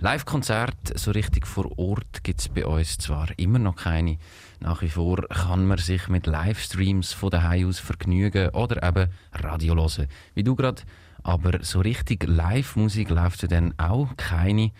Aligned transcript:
Live-Konzerte 0.00 0.96
so 0.96 1.10
richtig 1.10 1.44
vor 1.44 1.76
Ort 1.76 2.22
gibt 2.22 2.38
es 2.38 2.48
bei 2.48 2.64
uns 2.64 2.98
zwar 2.98 3.36
immer 3.36 3.58
noch 3.58 3.74
keine. 3.74 4.18
Nach 4.60 4.80
wie 4.80 4.90
vor 4.90 5.26
kann 5.28 5.66
man 5.66 5.78
sich 5.78 6.06
mit 6.06 6.28
Livestreams 6.28 7.12
von 7.12 7.30
daheim 7.30 7.68
aus 7.68 7.80
vergnügen 7.80 8.50
oder 8.50 8.80
eben 8.86 9.10
Radio 9.32 9.74
hören, 9.74 10.06
wie 10.34 10.44
du 10.44 10.54
gerade. 10.54 10.82
Aber 11.24 11.64
so 11.64 11.80
richtig 11.80 12.28
Live-Musik 12.28 13.10
läuft 13.10 13.50
dann 13.50 13.74
auch 13.76 14.16
keine. 14.16 14.70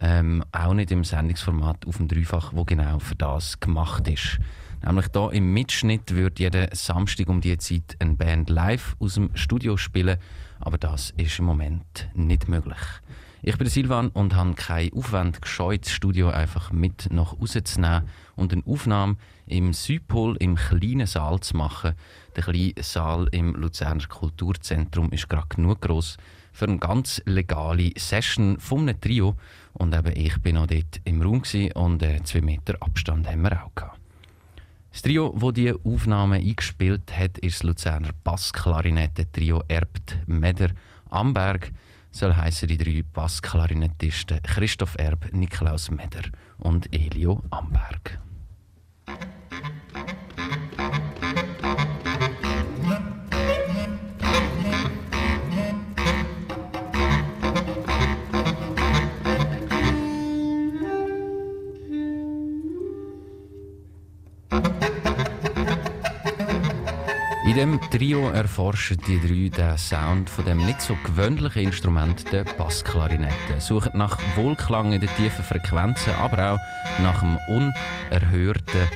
Ähm, 0.00 0.42
auch 0.52 0.72
nicht 0.72 0.90
im 0.90 1.04
Sendungsformat 1.04 1.86
auf 1.86 1.98
dem 1.98 2.08
Dreifach, 2.08 2.54
wo 2.54 2.64
genau 2.64 2.98
für 2.98 3.14
das 3.14 3.60
gemacht 3.60 4.08
ist. 4.08 4.38
Nämlich 4.82 5.08
da 5.08 5.28
im 5.28 5.52
Mitschnitt 5.52 6.14
wird 6.14 6.40
jeden 6.40 6.74
Samstag 6.74 7.28
um 7.28 7.42
die 7.42 7.58
Zeit 7.58 7.96
eine 7.98 8.14
Band 8.14 8.48
live 8.48 8.96
aus 8.98 9.14
dem 9.14 9.36
Studio 9.36 9.76
spielen, 9.76 10.16
aber 10.60 10.78
das 10.78 11.10
ist 11.18 11.38
im 11.38 11.44
Moment 11.44 12.08
nicht 12.14 12.48
möglich. 12.48 12.78
Ich 13.44 13.58
bin 13.58 13.68
Silvan 13.68 14.10
und 14.10 14.36
habe 14.36 14.54
keinen 14.54 14.92
Aufwand 14.92 15.42
gescheut, 15.42 15.84
das 15.84 15.90
Studio 15.90 16.28
einfach 16.28 16.70
mit 16.70 17.08
nach 17.12 17.32
rauszunehmen 17.32 18.08
und 18.36 18.52
eine 18.52 18.62
Aufnahme 18.64 19.16
im 19.46 19.72
Südpol 19.72 20.36
im 20.36 20.54
kleinen 20.54 21.08
Saal 21.08 21.40
zu 21.40 21.56
machen. 21.56 21.94
Der 22.36 22.44
kleine 22.44 22.74
Saal 22.78 23.26
im 23.32 23.56
Luzerner 23.56 24.06
Kulturzentrum 24.06 25.10
ist 25.10 25.28
gerade 25.28 25.48
genug 25.48 25.80
groß 25.80 26.18
für 26.52 26.66
eine 26.66 26.78
ganz 26.78 27.20
legale 27.26 27.90
Session 27.96 28.60
von 28.60 28.88
einem 28.88 29.00
Trio. 29.00 29.34
Und 29.72 29.92
eben 29.92 30.16
ich 30.16 30.40
bin 30.40 30.56
auch 30.56 30.68
dort 30.68 31.00
im 31.02 31.20
Raum 31.20 31.42
und 31.74 32.02
äh, 32.04 32.22
zwei 32.22 32.42
Meter 32.42 32.76
Abstand 32.78 33.26
haben 33.26 33.42
wir 33.42 33.64
auch 33.64 33.74
gehabt. 33.74 33.98
Das 34.92 35.02
Trio, 35.02 35.34
das 35.36 35.52
diese 35.52 35.80
Aufnahme 35.82 36.36
eingespielt 36.36 37.10
hat, 37.18 37.38
ist 37.38 37.56
das 37.56 37.62
Luzerner 37.64 38.10
Bassklarinette-Trio 38.22 39.64
Erbt 39.66 40.16
Meder 40.26 40.68
Amberg 41.10 41.72
soll 42.12 42.36
heißen 42.36 42.68
die 42.68 42.76
drei 42.76 43.02
Bassklarinettisten 43.02 44.42
Christoph 44.42 44.96
Erb, 44.98 45.32
Niklaus 45.32 45.90
Meder 45.90 46.22
und 46.58 46.92
Elio 46.94 47.42
Amberg. 47.50 48.20
In 67.52 67.58
dem 67.58 67.80
Trio 67.90 68.30
erforschen 68.30 68.96
die 69.06 69.20
drei 69.20 69.50
den 69.50 69.76
Sound 69.76 70.30
von 70.30 70.46
dem 70.46 70.64
nicht 70.64 70.80
so 70.80 70.96
gewöhnlichen 71.04 71.64
Instrument, 71.64 72.32
der 72.32 72.44
Bassklarinette. 72.44 73.60
Suchen 73.60 73.90
nach 73.92 74.18
Wohlklang 74.36 74.94
in 74.94 75.02
den 75.02 75.10
tiefen 75.16 75.44
Frequenzen, 75.44 76.14
aber 76.14 76.52
auch 76.52 76.58
nach 77.02 77.20
dem 77.20 77.36
Unerhörten, 77.48 78.88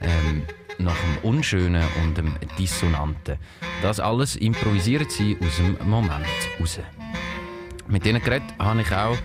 ähm, 0.00 0.42
nach 0.78 0.96
dem 0.96 1.30
Unschönen 1.30 1.84
und 2.02 2.18
dem 2.18 2.34
Dissonanten. 2.58 3.38
Das 3.82 4.00
alles 4.00 4.34
improvisieren 4.34 5.08
sie 5.08 5.38
aus 5.40 5.58
dem 5.58 5.76
Moment 5.88 6.26
raus. 6.58 6.80
Mit 7.86 8.04
diesen 8.04 8.20
Geräten 8.20 8.52
habe 8.58 8.80
ich 8.80 8.92
auch 8.92 9.16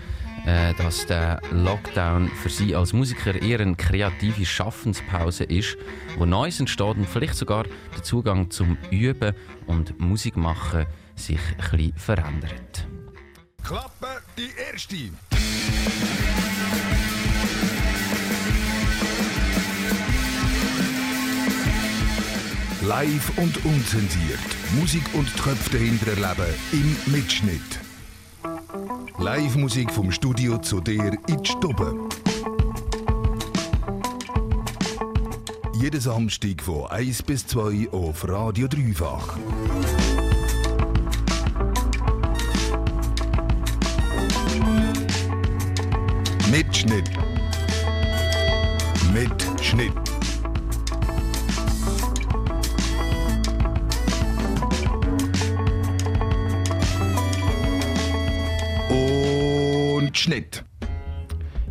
dass 0.46 1.06
der 1.06 1.40
Lockdown 1.50 2.28
für 2.28 2.48
Sie 2.48 2.74
als 2.74 2.92
Musiker 2.92 3.40
eher 3.40 3.60
eine 3.60 3.74
kreative 3.74 4.46
Schaffenspause 4.46 5.44
ist, 5.44 5.76
wo 6.16 6.24
Neues 6.24 6.60
entsteht 6.60 6.96
und 6.96 7.06
vielleicht 7.06 7.34
sogar 7.34 7.64
der 7.94 8.02
Zugang 8.02 8.50
zum 8.50 8.76
Üben 8.90 9.34
und 9.66 9.98
Musikmachen 10.00 10.86
sich 11.14 11.40
bisschen 11.56 11.92
verändert. 11.96 12.86
Klappe 13.62 14.22
die 14.36 14.50
erste. 14.72 15.10
Live 22.80 23.36
und 23.36 23.64
unzensiert. 23.66 24.38
Musik 24.78 25.02
und 25.12 25.26
Köpfe 25.36 25.70
dahinter 25.72 26.12
erleben 26.12 26.54
im 26.72 27.12
Mitschnitt. 27.12 27.87
Live-Musik 29.18 29.90
vom 29.90 30.12
Studio 30.12 30.58
zu 30.58 30.80
dir 30.80 31.16
in 31.26 31.42
die 31.42 31.48
Stube. 31.48 32.08
Jeden 35.74 36.00
Samstag 36.00 36.60
von 36.60 36.86
1 36.88 37.22
bis 37.22 37.46
2 37.46 37.88
auf 37.92 38.28
Radio 38.28 38.68
Dreifach. 38.68 39.38
Mitschnitt. 46.50 47.10
Mitschnitt. 49.12 50.07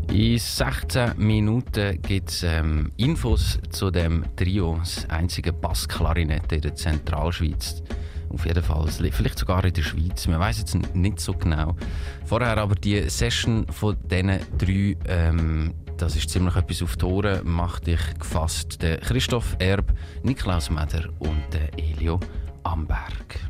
In 0.09 0.40
16 0.40 1.18
Minuten 1.18 2.02
gibt 2.02 2.30
es 2.30 2.44
ähm, 2.44 2.94
Infos 2.96 3.59
zu 3.72 3.91
dem 3.91 4.24
Trio, 4.38 4.78
das 4.80 5.06
einzige 5.09 5.52
Bassklarinette 5.52 6.56
in 6.56 6.62
der 6.62 6.74
Zentralschweiz. 6.74 7.84
Auf 8.30 8.46
jeden 8.46 8.63
Fall, 8.63 8.88
vielleicht 8.88 9.38
sogar 9.38 9.66
in 9.66 9.74
der 9.74 9.81
Schweiz. 9.81 10.28
Man 10.28 10.40
weiß 10.40 10.59
jetzt 10.59 10.96
nicht 10.96 11.19
so 11.19 11.34
genau. 11.34 11.75
Vorher 12.25 12.58
aber 12.58 12.75
die 12.75 13.09
Session 13.09 13.66
von 13.69 13.97
diesen 14.09 14.40
drei, 14.58 14.96
ähm, 15.08 15.74
das 15.97 16.16
ist 16.16 16.29
ziemlich 16.29 16.56
etwas 16.56 16.81
auf 16.81 17.03
Ohren, 17.03 17.41
macht 17.44 17.88
dich 17.88 18.00
gefasst. 18.18 18.81
Der 18.81 19.00
Christoph 19.00 19.58
Erb, 19.59 19.91
Niklaus 20.24 20.69
Meder 20.69 21.09
und 21.19 21.44
der 21.52 21.78
Elio 21.78 22.18
Amberg. 22.64 23.41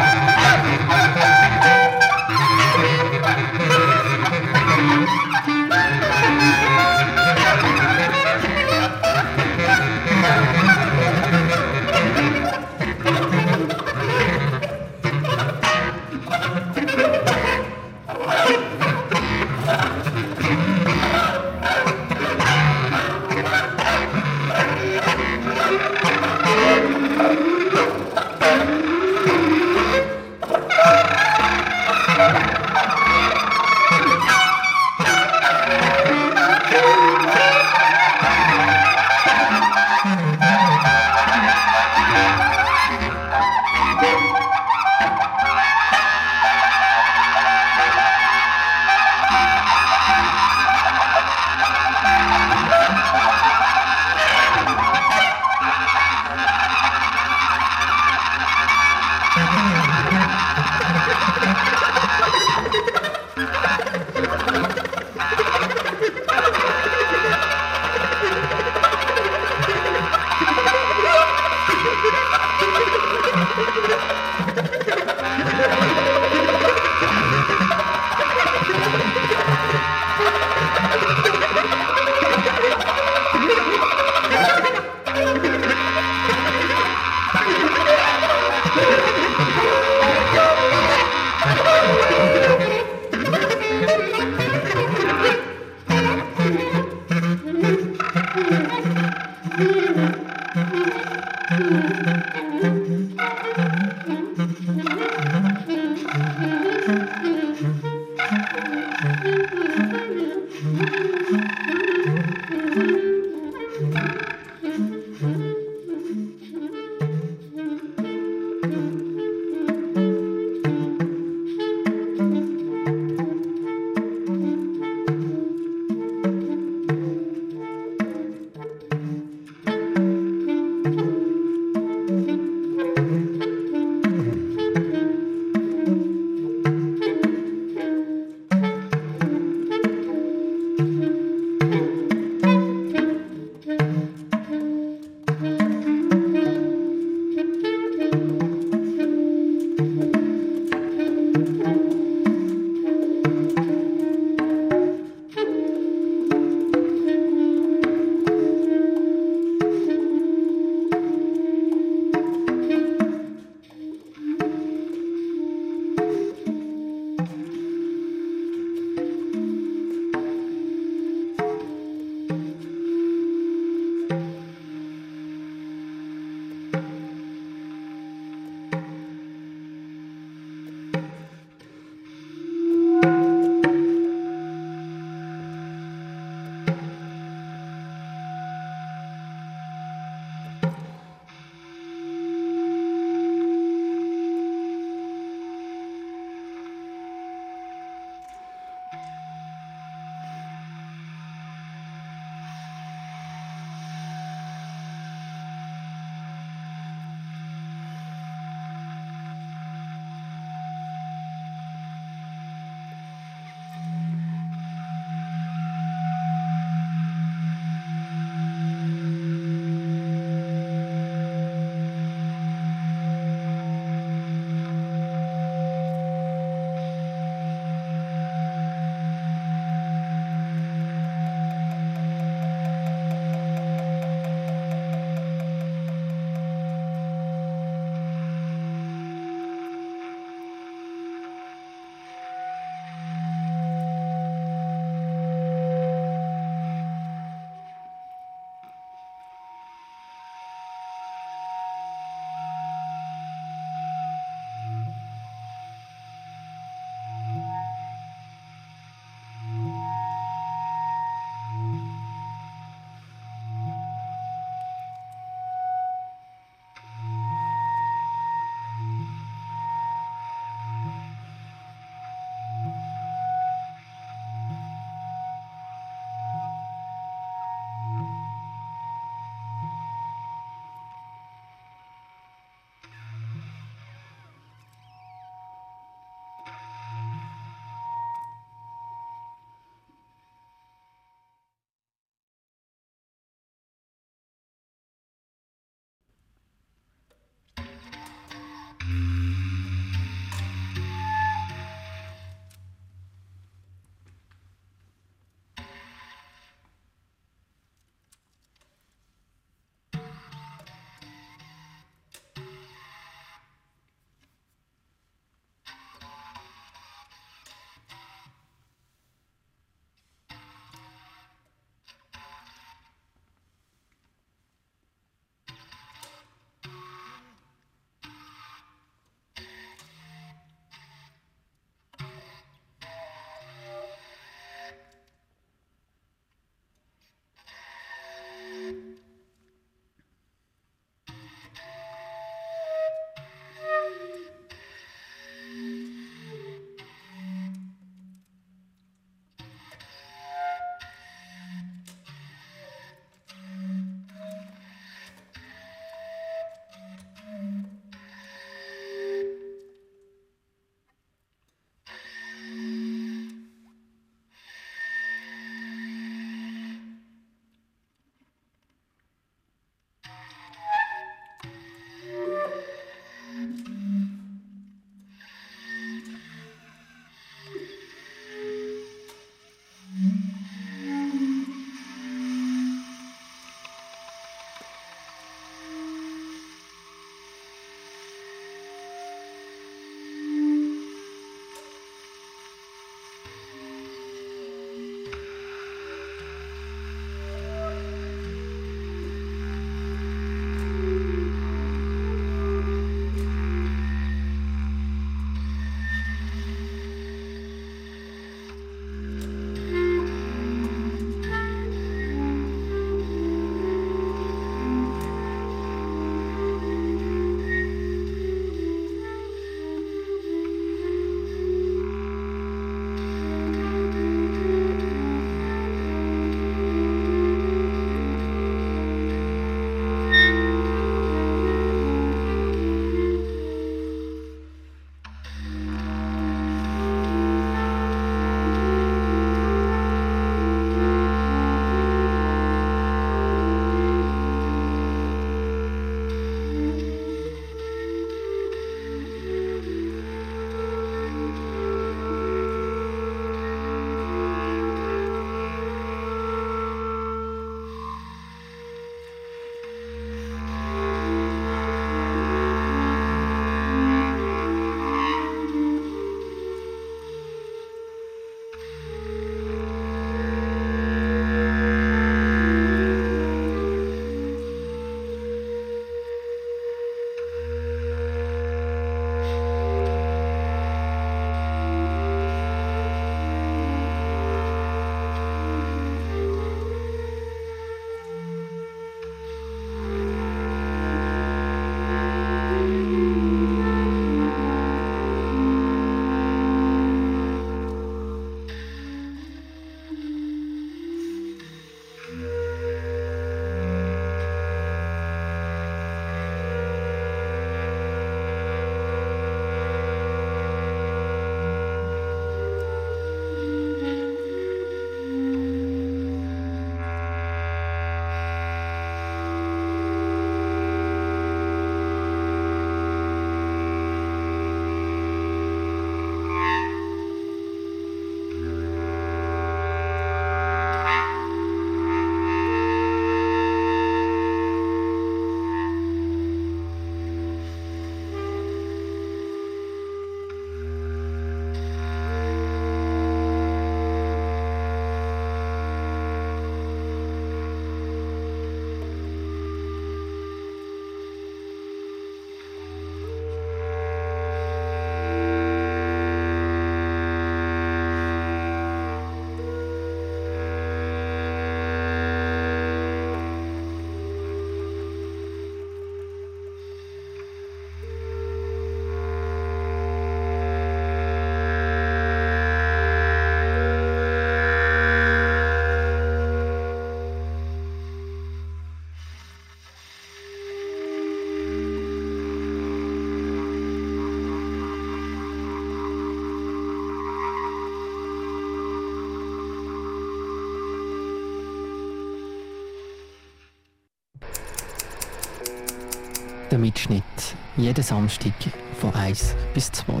Mitschnitt. 596.80 597.36
Jeden 597.58 597.84
Samstag 597.84 598.32
von 598.80 598.94
1 598.94 599.36
bis 599.52 599.70
2. 599.70 600.00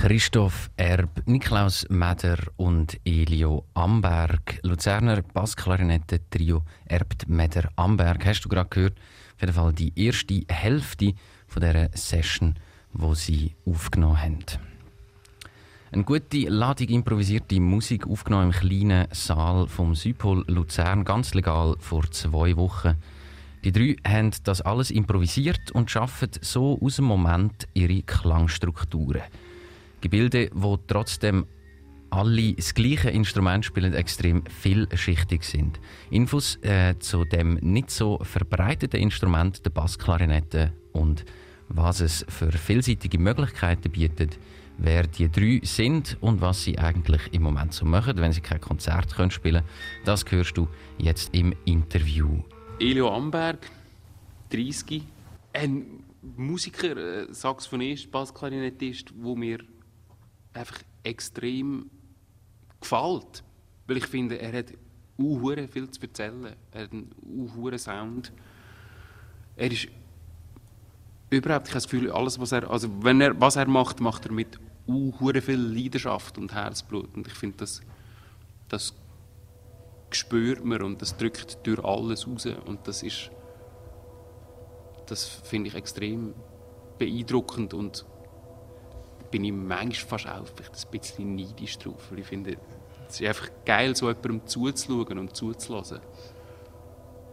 Christoph 0.00 0.70
Erb, 0.78 1.10
Niklaus 1.26 1.86
Meder 1.90 2.38
und 2.56 2.98
Elio 3.04 3.66
Amberg. 3.74 4.60
Luzerner 4.62 5.20
Bassklarinette-Trio 5.20 6.62
Erbt 6.86 7.28
Meder 7.28 7.68
Amberg. 7.76 8.24
Hast 8.24 8.46
du 8.46 8.48
gerade 8.48 8.70
gehört? 8.70 8.94
Auf 9.34 9.40
jeden 9.42 9.52
Fall 9.52 9.72
die 9.74 9.92
erste 9.94 10.42
Hälfte 10.48 11.12
von 11.46 11.60
dieser 11.62 11.90
Session, 11.92 12.54
wo 12.94 13.14
sie 13.14 13.54
aufgenommen 13.66 14.22
haben. 14.22 14.44
Eine 15.92 16.04
gute 16.04 16.48
Ladung 16.48 16.88
improvisierte 16.88 17.60
Musik 17.60 18.06
aufgenommen 18.06 18.52
im 18.52 18.52
kleinen 18.52 19.08
Saal 19.10 19.66
vom 19.66 19.94
Südpol 19.94 20.44
Luzern, 20.46 21.04
ganz 21.04 21.34
legal 21.34 21.76
vor 21.78 22.10
zwei 22.10 22.56
Wochen. 22.56 22.96
Die 23.64 23.72
drei 23.72 23.96
haben 24.06 24.30
das 24.44 24.60
alles 24.60 24.90
improvisiert 24.90 25.70
und 25.72 25.90
schaffen 25.90 26.30
so 26.40 26.78
aus 26.80 26.96
dem 26.96 27.06
Moment 27.06 27.66
ihre 27.74 28.02
Klangstrukturen. 28.02 29.22
Gebilde, 30.00 30.50
wo 30.52 30.76
trotzdem 30.76 31.46
alle 32.10 32.54
das 32.54 32.72
gleiche 32.74 33.10
Instrument 33.10 33.64
spielen, 33.64 33.92
extrem 33.94 34.42
vielschichtig 34.46 35.42
sind. 35.42 35.80
Infos 36.10 36.56
äh, 36.62 36.94
zu 36.98 37.24
dem 37.24 37.54
nicht 37.54 37.90
so 37.90 38.18
verbreiteten 38.22 39.00
Instrument, 39.00 39.64
der 39.64 39.70
Bassklarinette 39.70 40.72
und 40.92 41.24
was 41.68 42.00
es 42.00 42.24
für 42.28 42.50
vielseitige 42.50 43.18
Möglichkeiten 43.18 43.90
bietet, 43.90 44.38
wer 44.78 45.02
die 45.06 45.30
drei 45.30 45.60
sind 45.64 46.16
und 46.20 46.40
was 46.40 46.64
sie 46.64 46.78
eigentlich 46.78 47.20
im 47.32 47.42
Moment 47.42 47.74
so 47.74 47.84
machen, 47.84 48.16
wenn 48.16 48.32
sie 48.32 48.40
kein 48.40 48.60
Konzert 48.60 49.14
können 49.14 49.30
spielen 49.30 49.62
können. 49.62 50.04
Das 50.04 50.24
hörst 50.30 50.56
du 50.56 50.68
jetzt 50.98 51.34
im 51.34 51.52
Interview. 51.66 52.42
Elio 52.80 53.12
Amberg, 53.12 53.68
30, 54.50 55.02
ein 55.52 56.04
Musiker, 56.36 57.32
Saxophonist, 57.34 58.08
Bassklarinettist, 58.10 59.12
wo 59.16 59.34
mir 59.34 59.58
einfach 60.52 60.78
extrem 61.02 61.90
gefällt. 62.80 63.42
Weil 63.88 63.96
ich 63.96 64.06
finde, 64.06 64.40
er 64.40 64.56
hat 64.56 64.66
uh, 65.18 65.54
viel 65.66 65.90
zu 65.90 66.00
erzählen. 66.02 66.54
Er 66.70 66.82
hat 66.84 66.92
einen 66.92 67.10
uh, 67.26 67.76
Sound. 67.76 68.32
Er 69.56 69.72
ist 69.72 69.88
überhaupt, 71.30 71.66
ich 71.66 71.74
habe 71.74 71.82
das 71.82 71.88
Gefühl, 71.88 72.12
alles, 72.12 72.38
was 72.38 72.52
er, 72.52 72.70
also 72.70 72.88
wenn 73.02 73.20
er, 73.20 73.40
was 73.40 73.56
er 73.56 73.66
macht, 73.66 73.98
macht 73.98 74.26
er 74.26 74.32
mit 74.32 74.56
uh, 74.86 75.12
viel 75.40 75.58
Leidenschaft 75.58 76.38
und 76.38 76.54
Herzblut. 76.54 77.08
Und 77.16 77.26
ich 77.26 77.34
finde, 77.34 77.56
das, 77.56 77.80
das 78.68 78.94
spürt 80.10 80.64
man 80.64 80.82
und 80.82 81.02
das 81.02 81.16
drückt 81.16 81.66
durch 81.66 81.82
alles 81.84 82.26
raus. 82.26 82.46
Und 82.66 82.86
das 82.86 83.02
ist, 83.02 83.30
das 85.06 85.24
finde 85.24 85.68
ich 85.68 85.74
extrem 85.74 86.34
beeindruckend 86.98 87.74
und 87.74 88.04
bin 89.30 89.44
ich 89.44 89.52
manchmal 89.52 90.18
fast 90.18 90.26
auch 90.26 90.46
ein 90.46 90.90
bisschen 90.90 91.36
neidisch 91.36 91.78
drauf, 91.78 92.10
weil 92.10 92.20
ich 92.20 92.26
finde, 92.26 92.56
es 93.08 93.20
ist 93.20 93.26
einfach 93.26 93.48
geil, 93.64 93.94
so 93.94 94.08
jemandem 94.08 94.46
zuzuschauen 94.46 95.18
und 95.18 95.36
zuzulassen. 95.36 96.00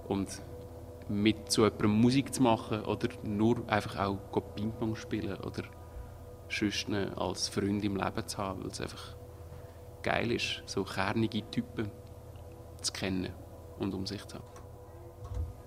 Und 0.07 0.29
mit 1.07 1.51
so 1.51 1.63
jemandem 1.63 1.91
Musik 1.91 2.33
zu 2.33 2.43
machen 2.43 2.81
oder 2.83 3.09
nur 3.23 3.57
einfach 3.67 3.99
auch 3.99 4.55
Ping-Pong 4.55 4.95
spielen 4.95 5.38
oder 5.38 5.63
sonst 6.49 6.88
als 7.15 7.49
Freund 7.49 7.83
im 7.83 7.95
Leben 7.95 8.27
zu 8.27 8.38
haben, 8.38 8.63
weil 8.63 8.71
es 8.71 8.81
einfach 8.81 9.15
geil 10.03 10.31
ist, 10.31 10.63
so 10.65 10.83
kernige 10.83 11.49
Typen 11.49 11.89
zu 12.85 12.93
kennen 12.93 13.33
und 13.79 13.93
um 13.93 14.05
sich 14.05 14.25
zu 14.25 14.37
haben. 14.37 14.45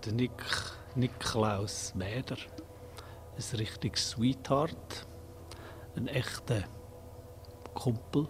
Der 0.04 0.12
Nick, 0.12 0.42
Niklaus 0.94 1.94
Mäder, 1.94 2.36
ein 3.36 3.58
richtiges 3.58 4.10
Sweetheart, 4.10 5.06
ein 5.96 6.08
echter 6.08 6.64
Kumpel, 7.74 8.28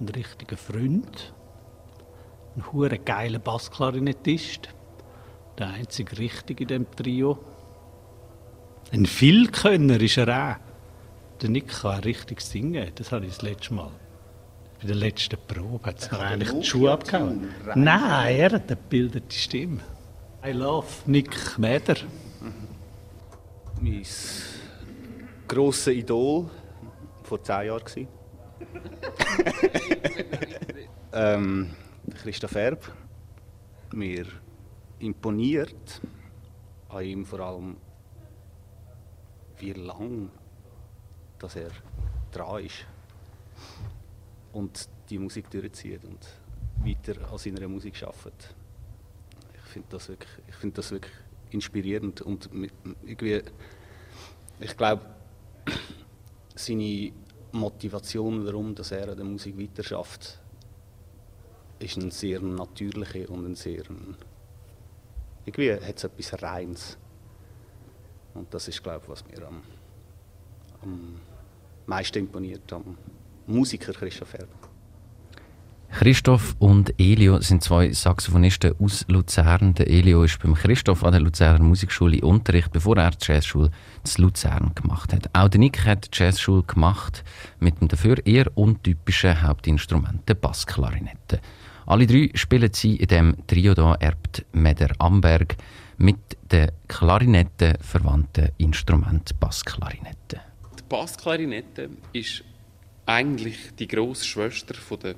ein 0.00 0.08
richtiger 0.08 0.56
Freund, 0.56 1.34
ein 2.56 2.72
hure 2.72 2.98
geiler 2.98 3.38
Bassklarinettist, 3.38 4.68
der 5.58 5.68
einzige 5.68 6.18
Richtige 6.18 6.64
in 6.64 6.68
dem 6.68 6.90
Trio. 6.90 7.38
Ein 8.92 9.06
Vielkönner 9.06 10.00
ist 10.00 10.16
er 10.16 10.28
auch. 10.28 10.56
Der 11.42 11.50
Nick 11.50 11.68
kann 11.68 12.00
richtig 12.00 12.40
singen, 12.40 12.90
das 12.94 13.12
habe 13.12 13.26
ich 13.26 13.32
das 13.32 13.42
letzte 13.42 13.74
Mal. 13.74 13.90
Bei 14.80 14.88
der 14.88 14.96
letzten 14.96 15.38
Probe 15.46 15.86
hat 15.86 16.00
es 16.00 16.10
noch 16.10 16.20
eigentlich 16.20 16.52
die 16.52 16.64
Schuhe 16.64 16.92
abgehauen. 16.92 17.48
Nein, 17.74 18.36
er 18.36 18.52
hat 18.52 18.68
eine 18.68 18.76
gebildete 18.76 19.34
Stimme. 19.34 19.80
I 20.44 20.52
love 20.52 20.86
Nick 21.06 21.58
Mäder. 21.58 21.96
Mein 23.80 24.04
grosses 25.48 25.86
Idol 25.88 26.50
vor 27.22 27.42
zehn 27.42 27.66
Jahren. 27.66 27.82
ähm, 31.12 31.70
Christoph 32.22 32.54
Erb. 32.54 32.92
Mir 33.92 34.26
imponiert 34.98 36.00
an 36.88 37.04
ihm 37.04 37.24
vor 37.24 37.40
allem, 37.40 37.76
wie 39.58 39.72
lang 39.72 40.30
dass 41.38 41.56
er 41.56 41.70
dran 42.32 42.64
ist 42.64 42.86
und 44.56 44.88
die 45.10 45.18
Musik 45.18 45.50
durchzieht 45.50 46.02
und 46.04 46.26
weiter 46.82 47.30
an 47.30 47.36
seiner 47.36 47.68
Musik 47.68 48.02
arbeitet. 48.02 48.54
Ich 49.54 49.70
finde 49.72 49.88
das, 49.90 50.08
wirklich, 50.08 50.30
ich 50.48 50.54
find 50.54 50.78
das 50.78 50.90
wirklich 50.90 51.12
inspirierend 51.50 52.22
und 52.22 52.48
irgendwie, 53.04 53.42
ich 54.58 54.74
glaube, 54.74 55.02
seine 56.54 57.12
Motivation, 57.52 58.46
warum 58.46 58.74
dass 58.74 58.92
er 58.92 59.10
an 59.10 59.16
der 59.16 59.26
Musik 59.26 59.58
weiter 59.58 59.82
schafft, 59.82 60.40
ist 61.78 61.98
ein 61.98 62.10
sehr 62.10 62.40
natürliche 62.40 63.28
und 63.28 63.44
ein 63.44 63.54
sehr 63.56 63.84
irgendwie 65.44 65.74
hat 65.74 65.96
es 65.96 66.04
etwas 66.04 66.42
Reins. 66.42 66.98
Und 68.32 68.52
das 68.52 68.68
ist, 68.68 68.82
glaube 68.82 69.02
ich, 69.04 69.08
was 69.10 69.24
mir 69.28 69.46
am, 69.46 69.62
am 70.82 71.20
meisten 71.86 72.18
imponiert, 72.18 72.72
am 72.72 72.96
Musiker 73.46 73.92
Christoph 73.92 74.34
Erb. 74.34 74.48
Christoph 75.90 76.56
und 76.58 76.92
Elio 77.00 77.40
sind 77.40 77.62
zwei 77.62 77.90
Saxophonisten 77.92 78.74
aus 78.78 79.06
Luzern. 79.08 79.74
Der 79.74 79.88
Elio 79.88 80.24
ist 80.24 80.38
beim 80.42 80.54
Christoph 80.54 81.04
an 81.04 81.12
der 81.12 81.22
Luzerner 81.22 81.64
Musikschule 81.64 82.20
Unterricht, 82.20 82.70
bevor 82.72 82.98
er 82.98 83.12
die 83.12 83.24
Jazzschule 83.24 83.70
zu 84.04 84.22
Luzern 84.22 84.72
gemacht 84.74 85.12
hat. 85.12 85.30
Auch 85.32 85.48
der 85.48 85.60
Nick 85.60 85.86
hat 85.86 86.12
die 86.12 86.18
Jazzschule 86.22 86.64
gemacht 86.64 87.24
mit 87.60 87.80
dem 87.80 87.88
dafür 87.88 88.16
eher 88.26 88.50
untypischen 88.56 89.40
Hauptinstrument 89.40 90.28
der 90.28 90.34
Bassklarinette. 90.34 91.40
Alle 91.86 92.06
drei 92.06 92.30
spielen 92.34 92.72
sie 92.74 92.96
in 92.96 93.06
dem 93.06 93.36
Trio 93.46 93.72
da 93.72 93.94
erbt 93.94 94.44
Meder 94.52 94.90
Amberg 94.98 95.56
mit 95.98 96.18
der 96.50 96.72
Klarinette 96.88 97.78
verwandten 97.80 98.50
Instrument 98.58 99.38
Bassklarinette. 99.40 100.40
Die 100.78 100.82
Bassklarinette 100.88 101.90
ist 102.12 102.44
eigentlich 103.06 103.56
die 103.78 103.88
grosse 103.88 104.24
Schwester 104.24 104.74
der 104.96 105.14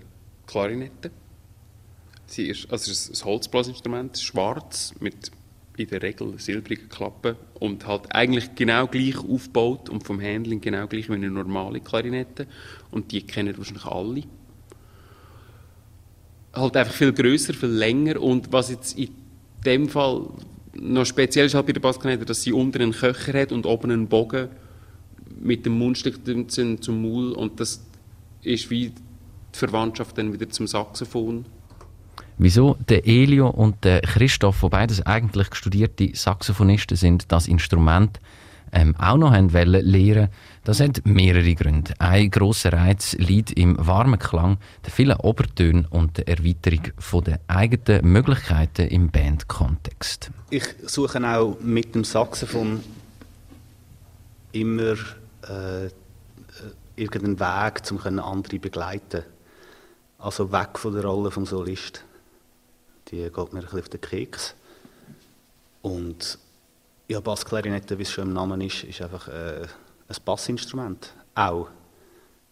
Klarinette. 0.46 1.10
Sie 2.26 2.46
ist, 2.46 2.70
also 2.70 2.90
es 2.92 3.08
ist 3.08 3.22
ein 3.22 3.26
Holzblasinstrument, 3.26 4.18
schwarz, 4.18 4.94
mit 5.00 5.32
in 5.78 5.88
der 5.88 6.02
Regel 6.02 6.34
silbrigen 6.38 6.88
Klappen 6.88 7.36
und 7.60 7.86
halt 7.86 8.12
eigentlich 8.12 8.54
genau 8.56 8.88
gleich 8.88 9.16
aufgebaut 9.16 9.88
und 9.88 10.04
vom 10.04 10.20
Handling 10.20 10.60
genau 10.60 10.88
gleich 10.88 11.08
wie 11.08 11.14
eine 11.14 11.30
normale 11.30 11.80
Klarinette. 11.80 12.46
Und 12.90 13.12
die 13.12 13.22
kennen 13.22 13.56
wahrscheinlich 13.56 13.84
alle. 13.84 14.24
Halt 16.52 16.76
einfach 16.76 16.94
viel 16.94 17.12
größer, 17.12 17.54
viel 17.54 17.68
länger 17.68 18.20
und 18.20 18.52
was 18.52 18.70
jetzt 18.70 18.98
in 18.98 19.10
dem 19.64 19.88
Fall 19.88 20.28
noch 20.74 21.06
speziell 21.06 21.46
ist 21.46 21.54
halt 21.54 21.66
bei 21.66 21.72
der 21.72 21.80
Bassklarinette, 21.80 22.24
dass 22.24 22.42
sie 22.42 22.52
unten 22.52 22.82
einen 22.82 22.92
Köcher 22.92 23.40
hat 23.40 23.52
und 23.52 23.66
oben 23.66 23.90
einen 23.90 24.08
Bogen 24.08 24.48
mit 25.40 25.66
dem 25.66 25.78
Mundstück 25.78 26.20
zum 26.80 27.02
Maul 27.02 27.32
und 27.32 27.60
das 27.60 27.82
ist 28.42 28.70
wie 28.70 28.90
die 28.90 29.58
Verwandtschaft 29.58 30.16
dann 30.18 30.32
wieder 30.32 30.48
zum 30.48 30.66
Saxophon. 30.66 31.44
Wieso 32.38 32.76
der 32.88 33.06
Elio 33.06 33.48
und 33.48 33.84
der 33.84 34.00
Christoph, 34.00 34.60
die 34.60 34.68
beides 34.68 35.04
eigentlich 35.04 35.54
studierte 35.54 36.10
Saxophonisten 36.14 36.96
sind, 36.96 37.32
das 37.32 37.48
Instrument 37.48 38.20
ähm, 38.72 38.94
auch 38.96 39.16
noch 39.16 39.32
haben 39.32 39.52
wollen 39.52 39.84
lernen, 39.84 40.28
das 40.62 40.80
hat 40.80 41.00
mehrere 41.04 41.54
Gründe. 41.54 41.94
Ein 41.98 42.30
grosser 42.30 42.72
Reiz 42.72 43.14
liegt 43.18 43.52
im 43.52 43.76
warmen 43.78 44.18
Klang, 44.18 44.58
den 44.86 44.92
vielen 44.92 45.16
Obertönen 45.16 45.86
und 45.86 46.18
der 46.18 46.28
Erweiterung 46.28 47.24
der 47.24 47.40
eigenen 47.48 48.12
Möglichkeiten 48.12 48.88
im 48.88 49.10
Bandkontext. 49.10 50.30
Ich 50.50 50.64
suche 50.86 51.26
auch 51.26 51.58
mit 51.60 51.94
dem 51.94 52.04
Saxophon 52.04 52.80
immer 54.52 54.94
äh, 55.48 55.90
irgendeinen 56.96 57.38
Weg, 57.38 57.82
um 57.90 58.18
andere 58.18 58.58
begleiten 58.58 59.24
Also 60.18 60.50
weg 60.52 60.78
von 60.78 60.94
der 60.94 61.04
Rolle 61.04 61.30
des 61.30 61.48
Solist. 61.48 62.04
Die 63.08 63.30
geht 63.30 63.52
mir 63.52 63.60
ein 63.60 63.78
auf 63.78 63.88
den 63.88 64.00
Keks. 64.00 64.54
Und 65.82 66.38
Ja, 67.08 67.20
Bassklarinette, 67.20 67.96
wie 67.98 68.02
es 68.02 68.10
schon 68.10 68.28
im 68.28 68.34
Namen 68.34 68.60
ist, 68.60 68.84
ist 68.84 69.00
einfach 69.00 69.28
äh, 69.28 69.62
ein 69.62 70.16
Bassinstrument. 70.24 71.14
Auch. 71.34 71.68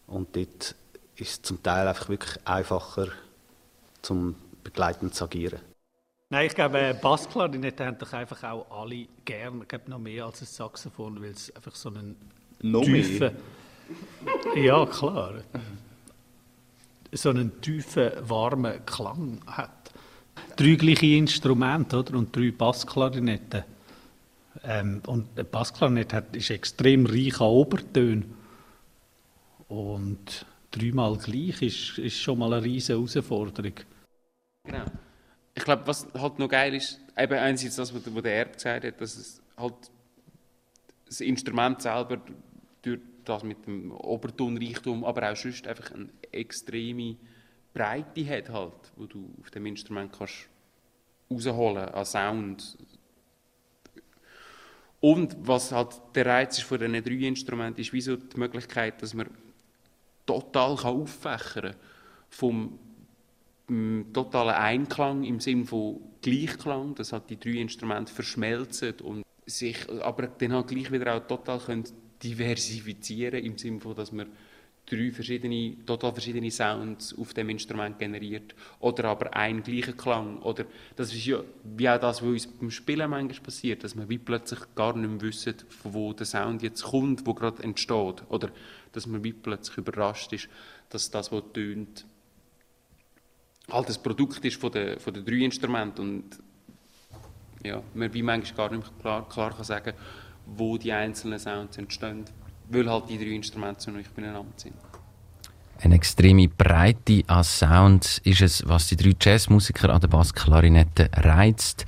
Und 0.06 0.34
dort 0.34 0.74
ist 1.16 1.30
es 1.30 1.42
zum 1.42 1.62
Teil 1.62 1.86
einfach 1.86 2.08
wirklich 2.08 2.38
einfacher, 2.46 3.08
zum 4.00 4.34
begleitend 4.62 5.14
zu 5.14 5.24
agieren. 5.24 5.60
Nein, 6.30 6.46
ich 6.46 6.54
glaube, 6.54 6.98
Bassklarinette 7.00 7.84
haben 7.84 7.98
doch 7.98 8.12
einfach 8.12 8.42
auch 8.44 8.70
alle 8.70 9.06
gern. 9.24 9.62
Ich 9.62 9.68
glaube, 9.68 9.90
noch 9.90 9.98
mehr 9.98 10.24
als 10.24 10.40
ein 10.40 10.46
Saxophon, 10.46 11.20
weil 11.22 11.30
es 11.30 11.54
einfach 11.54 11.74
so 11.74 11.90
einen 11.90 12.16
Noch 12.62 12.82
tiefen... 12.84 13.30
Ja, 14.56 14.84
klar. 14.86 15.34
So 17.12 17.30
einen 17.30 17.60
tiefen, 17.60 18.10
warmen 18.22 18.84
Klang 18.84 19.40
hat. 19.46 19.70
Drei 20.56 20.74
gleiche 20.74 21.06
Instrumente, 21.06 21.98
oder? 21.98 22.14
Und 22.18 22.34
drei 22.34 22.50
Bassklarinetten. 22.50 23.64
Ähm, 24.64 25.02
und 25.06 25.28
eine 25.34 25.44
Bassklarinette 25.44 26.16
hat, 26.16 26.34
ist 26.34 26.50
extrem 26.50 27.06
reich 27.06 27.40
an 27.40 27.46
Obertönen. 27.46 28.34
Und 29.68 30.46
dreimal 30.70 31.16
gleich 31.16 31.62
ist, 31.62 31.98
ist 31.98 32.20
schon 32.20 32.38
mal 32.38 32.52
eine 32.52 32.64
riesige 32.64 32.98
Herausforderung. 32.98 33.74
Genau. 34.64 34.84
Ich 35.54 35.64
glaube, 35.64 35.86
was 35.86 36.06
halt 36.14 36.38
noch 36.38 36.48
geil 36.48 36.74
ist, 36.74 37.00
eben 37.16 37.34
einerseits 37.34 37.76
das, 37.76 37.94
was 37.94 38.02
der- 38.02 38.14
was 38.14 38.22
der 38.22 38.34
Erb 38.36 38.52
gesagt 38.54 38.84
hat, 38.84 39.00
dass 39.00 39.16
es 39.16 39.40
halt 39.56 39.74
das 41.06 41.20
Instrument 41.20 41.80
selber 41.80 42.20
durch 42.82 43.00
das 43.24 43.42
mit 43.42 43.66
dem 43.66 43.90
Obertonreichtum, 43.92 45.04
aber 45.04 45.30
auch 45.30 45.36
sonst 45.36 45.66
einfach 45.66 45.92
eine 45.92 46.08
extreme 46.32 47.16
Breite 47.74 48.26
hat 48.28 48.48
halt, 48.48 48.92
wo 48.96 49.06
du 49.06 49.34
auf 49.40 49.50
dem 49.50 49.66
Instrument 49.66 50.12
kannst 50.12 50.48
rausholen 51.30 51.88
an 51.88 52.04
Sound. 52.04 52.78
Und 55.00 55.36
was 55.40 55.72
halt 55.72 56.00
der 56.14 56.26
Reiz 56.26 56.58
ist 56.58 56.64
von 56.64 56.78
diesen 56.78 57.04
drei 57.04 57.26
Instrumenten, 57.28 57.80
ist 57.80 57.92
wie 57.92 58.00
so 58.00 58.16
die 58.16 58.38
Möglichkeit, 58.38 59.02
dass 59.02 59.14
man 59.14 59.28
total 60.24 60.76
kann 60.76 61.02
auffächern 61.02 61.72
kann. 61.72 61.80
Vom 62.30 62.78
mm, 63.68 64.12
totalen 64.12 64.54
Einklang 64.54 65.24
im 65.24 65.40
Sinne 65.40 65.66
von 65.66 66.00
Gleichklang, 66.22 66.94
dass 66.94 67.12
halt 67.12 67.30
die 67.30 67.38
drei 67.38 67.60
Instrumente 67.60 68.12
verschmelzen 68.12 68.94
und 69.00 69.25
sich 69.46 69.88
aber 70.02 70.26
dann 70.26 70.52
halt 70.52 70.68
gleich 70.68 70.90
wieder 70.90 71.14
auch 71.14 71.26
total 71.26 71.60
können 71.60 71.84
diversifizieren 72.22 73.44
im 73.44 73.56
Sinne 73.56 73.80
von, 73.80 73.94
dass 73.94 74.10
man 74.10 74.26
drei 74.86 75.10
verschiedene, 75.10 75.84
total 75.84 76.12
verschiedene 76.12 76.50
Sounds 76.50 77.16
auf 77.18 77.34
dem 77.34 77.50
Instrument 77.50 77.98
generiert 77.98 78.54
oder 78.80 79.04
aber 79.06 79.34
einen 79.34 79.62
gleichen 79.62 79.96
Klang 79.96 80.38
oder 80.42 80.64
das 80.94 81.12
ist 81.12 81.26
ja 81.26 81.42
wie 81.64 81.88
auch 81.88 81.98
das, 81.98 82.22
was 82.22 82.28
uns 82.28 82.46
beim 82.46 82.70
Spielen 82.70 83.10
manchmal 83.10 83.40
passiert, 83.40 83.82
dass 83.82 83.96
wir 83.96 84.08
wie 84.08 84.18
plötzlich 84.18 84.60
gar 84.74 84.96
nicht 84.96 85.10
mehr 85.10 85.20
wissen, 85.20 85.54
von 85.68 85.94
wo 85.94 86.12
der 86.12 86.26
Sound 86.26 86.62
jetzt 86.62 86.84
kommt, 86.84 87.26
wo 87.26 87.34
gerade 87.34 87.62
entsteht 87.62 88.22
oder 88.28 88.50
dass 88.92 89.06
man 89.06 89.24
wie 89.24 89.32
plötzlich 89.32 89.76
überrascht 89.78 90.32
ist, 90.32 90.48
dass 90.88 91.10
das, 91.10 91.32
was 91.32 91.42
tönt, 91.52 92.06
halt 93.68 93.88
das 93.88 93.98
Produkt 93.98 94.44
ist 94.44 94.60
von 94.60 94.70
den, 94.70 95.00
von 95.00 95.12
den 95.12 95.24
drei 95.24 95.44
Instrumenten 95.44 96.00
und 96.00 96.38
ja, 97.66 97.82
man 97.94 98.12
wie 98.14 98.22
manchmal 98.22 98.68
gar 98.68 98.76
nicht 98.76 98.98
klar, 99.00 99.28
klar 99.28 99.54
kann 99.54 99.64
sagen, 99.64 99.92
wo 100.46 100.78
die 100.78 100.92
einzelnen 100.92 101.38
Sounds 101.38 101.76
entstehen, 101.76 102.24
weil 102.68 102.88
halt 102.88 103.08
die 103.08 103.18
drei 103.18 103.34
Instrumente 103.34 103.80
so 103.80 103.90
nicht 103.90 104.14
beieinander 104.14 104.44
sind. 104.56 104.74
Eine 105.78 105.96
extreme 105.96 106.48
Breite 106.48 107.22
an 107.26 107.44
Sounds 107.44 108.18
ist 108.24 108.40
es, 108.40 108.62
was 108.66 108.88
die 108.88 108.96
drei 108.96 109.14
Jazzmusiker 109.20 109.90
an 109.90 110.00
der 110.00 110.08
Bassklarinette 110.08 111.10
reizt. 111.12 111.84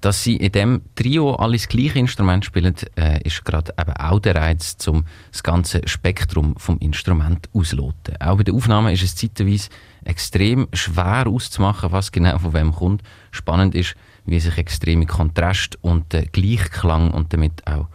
Dass 0.00 0.22
sie 0.22 0.36
in 0.36 0.52
dem 0.52 0.82
Trio 0.96 1.34
alles 1.36 1.68
gleiche 1.68 1.98
Instrument 1.98 2.44
spielen, 2.44 2.74
äh, 2.96 3.22
ist 3.22 3.42
gerade 3.44 3.72
eben 3.80 3.92
auch 3.92 4.18
der 4.18 4.34
Reiz, 4.34 4.76
um 4.86 5.06
das 5.30 5.42
ganze 5.42 5.80
Spektrum 5.86 6.56
vom 6.58 6.76
Instrument 6.78 7.48
auszuloten. 7.54 8.20
Auch 8.20 8.36
bei 8.36 8.42
der 8.42 8.52
Aufnahme 8.52 8.92
ist 8.92 9.02
es 9.02 9.16
zeitweise 9.16 9.70
extrem 10.04 10.68
schwer 10.74 11.26
auszumachen, 11.26 11.92
was 11.92 12.12
genau 12.12 12.38
von 12.38 12.52
wem 12.52 12.72
kommt. 12.72 13.02
Spannend 13.30 13.74
ist, 13.74 13.94
wie 14.26 14.40
sich 14.40 14.58
extreme 14.58 15.06
Kontrast 15.06 15.78
und 15.82 16.12
der 16.12 16.26
Gleichklang 16.26 17.10
und 17.10 17.32
damit 17.32 17.66
auch 17.66 17.88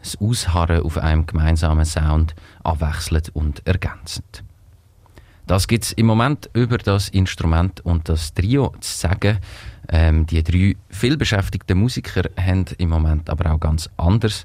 das 0.00 0.16
Ausharren 0.20 0.82
auf 0.82 0.98
einem 0.98 1.26
gemeinsamen 1.26 1.84
Sound 1.84 2.34
abwechseln 2.62 3.22
und 3.34 3.66
ergänzen. 3.66 4.24
Das 5.46 5.68
gibt 5.68 5.84
es 5.84 5.92
im 5.92 6.06
Moment 6.06 6.50
über 6.54 6.78
das 6.78 7.08
Instrument 7.08 7.80
und 7.80 8.08
das 8.08 8.34
Trio 8.34 8.74
zu 8.80 8.98
sagen. 8.98 9.38
Ähm, 9.88 10.26
die 10.26 10.42
drei 10.42 10.76
vielbeschäftigten 10.90 11.78
Musiker 11.78 12.24
haben 12.36 12.64
im 12.78 12.88
Moment 12.88 13.30
aber 13.30 13.52
auch 13.52 13.60
ganz 13.60 13.88
anders 13.96 14.44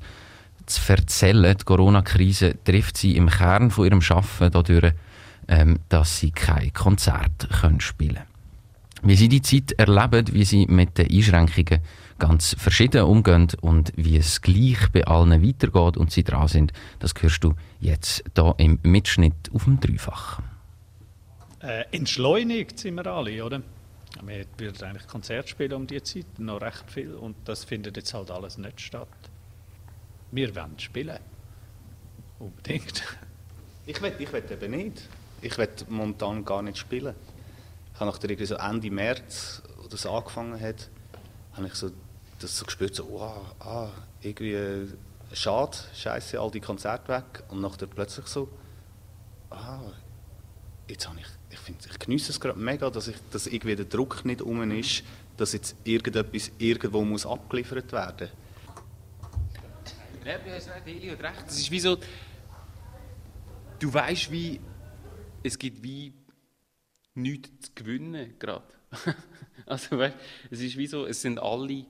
zu 0.68 0.92
erzählen. 0.92 1.58
Die 1.58 1.66
Corona-Krise 1.66 2.56
trifft 2.64 2.98
sie 2.98 3.18
im 3.18 3.30
Kern 3.30 3.72
von 3.72 3.86
ihrem 3.86 4.02
Schaffen 4.02 4.52
dadurch, 4.52 4.94
ähm, 5.48 5.80
dass 5.90 6.20
sie 6.20 6.30
kein 6.30 6.72
Konzert 6.72 7.50
können 7.50 7.82
spielen 7.82 8.16
können. 8.16 8.31
Wie 9.04 9.16
sie 9.16 9.30
die 9.30 9.42
Zeit 9.42 9.72
erleben, 9.74 10.28
wie 10.32 10.46
sie 10.46 10.68
mit 10.68 10.98
den 10.98 11.10
Einschränkungen 11.12 11.82
ganz 12.20 12.56
verschieden 12.58 13.04
umgehen 13.04 13.48
und 13.62 13.94
wie 13.96 14.18
es 14.18 14.42
gleich 14.42 14.92
bei 14.94 15.06
allen 15.06 15.44
weitergeht 15.44 15.98
und 15.98 16.12
sie 16.12 16.24
dran 16.24 16.48
sind, 16.48 16.72
das 17.00 17.14
hörst 17.20 17.44
du 17.44 17.56
jetzt 17.80 18.24
hier 18.36 18.54
im 18.58 18.78
Mitschnitt 18.84 19.50
auf 19.54 19.64
dem 19.64 19.80
Dreifach. 19.80 20.40
Äh, 21.62 21.86
entschleunigt 21.92 22.78
sind 22.78 22.96
wir 22.96 23.08
alle, 23.08 23.44
oder? 23.44 23.62
Wir 24.24 24.46
würden 24.58 24.84
eigentlich 24.84 25.08
Konzert 25.08 25.50
spielen 25.50 25.74
um 25.74 25.88
die 25.88 26.04
Zeit, 26.04 26.38
noch 26.38 26.62
recht 26.62 26.92
viel, 26.92 27.14
und 27.16 27.36
das 27.46 27.64
findet 27.64 27.98
jetzt 27.98 28.14
halt 28.14 28.30
alles 28.30 28.58
nicht 28.58 28.82
statt. 28.82 29.08
Wir 30.32 30.56
wollen 30.56 30.78
spielen. 30.78 31.18
Unbedingt. 32.40 33.04
Ich 33.86 34.02
will, 34.02 34.14
ich 34.20 34.32
will 34.32 34.44
eben 34.50 34.72
nicht. 34.72 35.10
Ich 35.42 35.58
will 35.58 35.70
momentan 35.90 36.46
gar 36.46 36.62
nicht 36.62 36.78
spielen. 36.78 37.16
Habe 38.02 38.10
nachdem 38.10 38.32
irgendwie 38.32 38.48
so 38.48 38.56
Ende 38.56 38.90
März 38.90 39.62
oder 39.86 39.96
so 39.96 40.10
angefangen 40.10 40.60
hat, 40.60 40.90
habe 41.54 41.68
ich 41.68 41.76
so 41.76 41.92
das 42.40 42.58
so 42.58 42.66
gespürt, 42.66 42.96
so, 42.96 43.08
wow, 43.12 43.54
ah, 43.60 43.90
irgendwie 44.22 44.54
äh, 44.54 44.88
schade, 45.34 45.78
scheiße, 45.94 46.40
all 46.40 46.50
die 46.50 46.62
Konzerte 46.62 47.10
weg. 47.10 47.44
Und 47.50 47.62
nachher 47.62 47.86
plötzlich 47.86 48.26
so, 48.26 48.50
ah, 49.52 49.82
jetzt 50.88 51.08
habe 51.08 51.20
ich, 51.20 51.28
ich 51.52 51.60
finde, 51.60 51.80
ich 51.92 52.00
genieße 52.00 52.32
es 52.32 52.40
gerade 52.40 52.58
mega, 52.58 52.90
dass, 52.90 53.08
ich, 53.08 53.18
dass 53.30 53.46
irgendwie 53.46 53.76
der 53.76 53.86
Druck 53.86 54.26
nicht 54.26 54.42
um 54.42 54.64
ist, 54.72 55.04
dass 55.38 55.54
jetzt 55.54 55.76
irgendetwas 55.84 56.52
irgendwo 56.58 57.04
muss 57.04 57.28
abgeliefert 57.28 57.92
werden 57.92 58.30
Ja, 60.26 60.40
du 60.40 60.52
hast 60.52 60.70
recht. 60.70 61.44
Es 61.48 61.60
ist 61.60 61.70
wie 61.70 61.80
so, 61.80 62.00
du 63.78 63.94
weißt 63.94 64.32
wie, 64.32 64.60
es 65.44 65.60
gibt 65.60 65.84
wie 65.84 66.14
nichts 67.14 67.68
zu 67.68 67.72
gewinnen 67.76 68.36
gerade. 68.40 68.68
also 69.66 69.98
weißt, 69.98 70.18
es 70.50 70.60
ist 70.62 70.78
wie 70.78 70.88
so, 70.88 71.06
es 71.06 71.22
sind 71.22 71.40
alle 71.40 71.86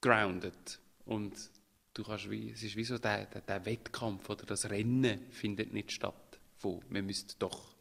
grounded 0.00 0.80
und 1.06 1.50
du 1.94 2.02
kannst 2.02 2.30
wie, 2.30 2.50
es 2.50 2.62
ist 2.62 2.76
wie 2.76 2.84
so 2.84 2.98
der, 2.98 3.26
der, 3.26 3.40
der 3.40 3.64
Wettkampf 3.64 4.28
oder 4.28 4.44
das 4.44 4.68
Rennen 4.68 5.30
findet 5.30 5.72
nicht 5.72 5.92
statt. 5.92 6.14
Von, 6.58 6.80
man 6.88 7.06
müsste 7.06 7.36
doch 7.38 7.74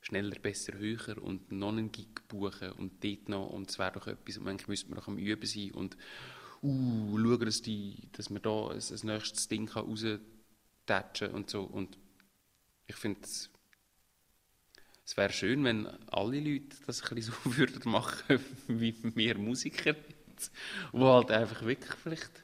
schneller, 0.00 0.38
besser, 0.40 0.74
höher 0.74 1.22
und 1.22 1.52
noch 1.52 1.68
einen 1.68 1.92
Gig 1.92 2.26
buchen 2.28 2.72
und 2.72 3.04
dort 3.04 3.28
noch 3.28 3.50
und 3.50 3.70
es 3.70 3.78
wäre 3.78 3.92
doch 3.92 4.06
etwas 4.08 4.36
und 4.36 4.44
manchmal 4.44 4.72
müsste 4.72 4.88
man 4.90 4.98
noch 4.98 5.08
am 5.08 5.18
Üben 5.18 5.46
sein 5.46 5.70
und 5.70 5.96
uh, 6.62 7.18
schauen, 7.18 7.40
dass, 7.40 7.62
die, 7.62 8.08
dass 8.12 8.30
man 8.30 8.42
da 8.42 8.68
ein, 8.68 8.78
ein 8.78 9.06
nächstes 9.06 9.48
Ding 9.48 9.66
kann 9.66 9.84
und 9.84 11.50
so 11.50 11.62
und 11.62 11.98
ich 12.88 12.96
finde 12.96 13.20
es 13.22 13.48
es 15.12 15.16
wäre 15.18 15.30
schön, 15.30 15.62
wenn 15.62 15.86
alle 16.10 16.40
Leute 16.40 16.74
das 16.86 17.02
ein 17.02 17.14
bisschen 17.14 17.34
so 17.34 17.56
würden 17.58 17.90
machen 17.90 18.40
wie 18.66 18.94
wir 19.14 19.36
Musiker 19.36 19.94
jetzt, 20.26 20.50
wo 20.90 21.06
halt 21.06 21.30
einfach 21.30 21.62
wirklich 21.66 21.94
vielleicht 21.96 22.42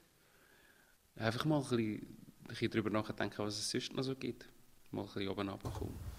einfach 1.17 1.47
mal 1.47 1.57
ein 1.57 1.63
bisschen, 1.63 1.95
ein 2.43 2.49
bisschen 2.49 2.71
darüber 2.71 2.91
nachdenken, 2.91 3.39
was 3.39 3.59
es 3.59 3.71
sonst 3.71 3.95
noch 3.95 4.03
so 4.03 4.15
gibt. 4.15 4.45
Mal 4.91 5.01
ein 5.01 5.07
bisschen 5.07 5.29
oben 5.29 5.49
runterkommen. 5.49 6.18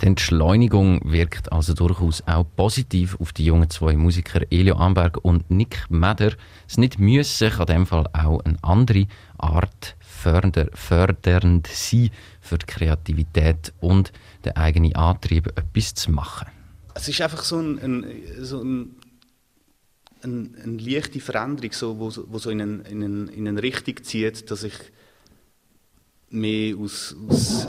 Die 0.00 0.06
Entschleunigung 0.06 1.00
wirkt 1.04 1.50
also 1.50 1.74
durchaus 1.74 2.22
auch 2.26 2.44
positiv 2.54 3.18
auf 3.20 3.32
die 3.32 3.44
jungen 3.44 3.68
zwei 3.68 3.96
Musiker 3.96 4.42
Elio 4.48 4.76
Amberg 4.76 5.18
und 5.24 5.50
Nick 5.50 5.90
Meder. 5.90 6.34
Es 6.68 6.78
nicht 6.78 7.00
müssen 7.00 7.50
kann 7.50 7.66
in 7.66 7.74
dem 7.74 7.86
Fall 7.86 8.06
auch 8.12 8.38
eine 8.44 8.56
andere 8.62 9.06
Art 9.38 9.96
förder, 9.98 10.68
fördernd 10.72 11.66
sein 11.66 12.10
für 12.40 12.58
die 12.58 12.66
Kreativität 12.66 13.72
und 13.80 14.12
den 14.44 14.56
eigenen 14.56 14.94
Antrieb, 14.94 15.48
etwas 15.58 15.94
zu 15.94 16.12
machen. 16.12 16.46
Es 16.94 17.08
ist 17.08 17.20
einfach 17.20 17.42
so, 17.42 17.58
ein, 17.58 17.78
ein, 17.78 18.04
so 18.38 18.62
ein, 18.62 18.94
ein, 20.22 20.54
eine 20.62 20.76
leichte 20.76 21.18
Veränderung, 21.18 21.72
so, 21.72 21.98
wo, 21.98 22.12
wo 22.28 22.38
so 22.38 22.50
in, 22.50 22.60
einen, 22.60 22.80
in, 22.82 23.02
einen, 23.02 23.28
in 23.28 23.48
eine 23.48 23.62
Richtung 23.62 24.02
zieht, 24.04 24.48
dass 24.48 24.62
ich 24.62 24.74
mehr 26.30 26.76
aus, 26.76 27.16
aus 27.28 27.66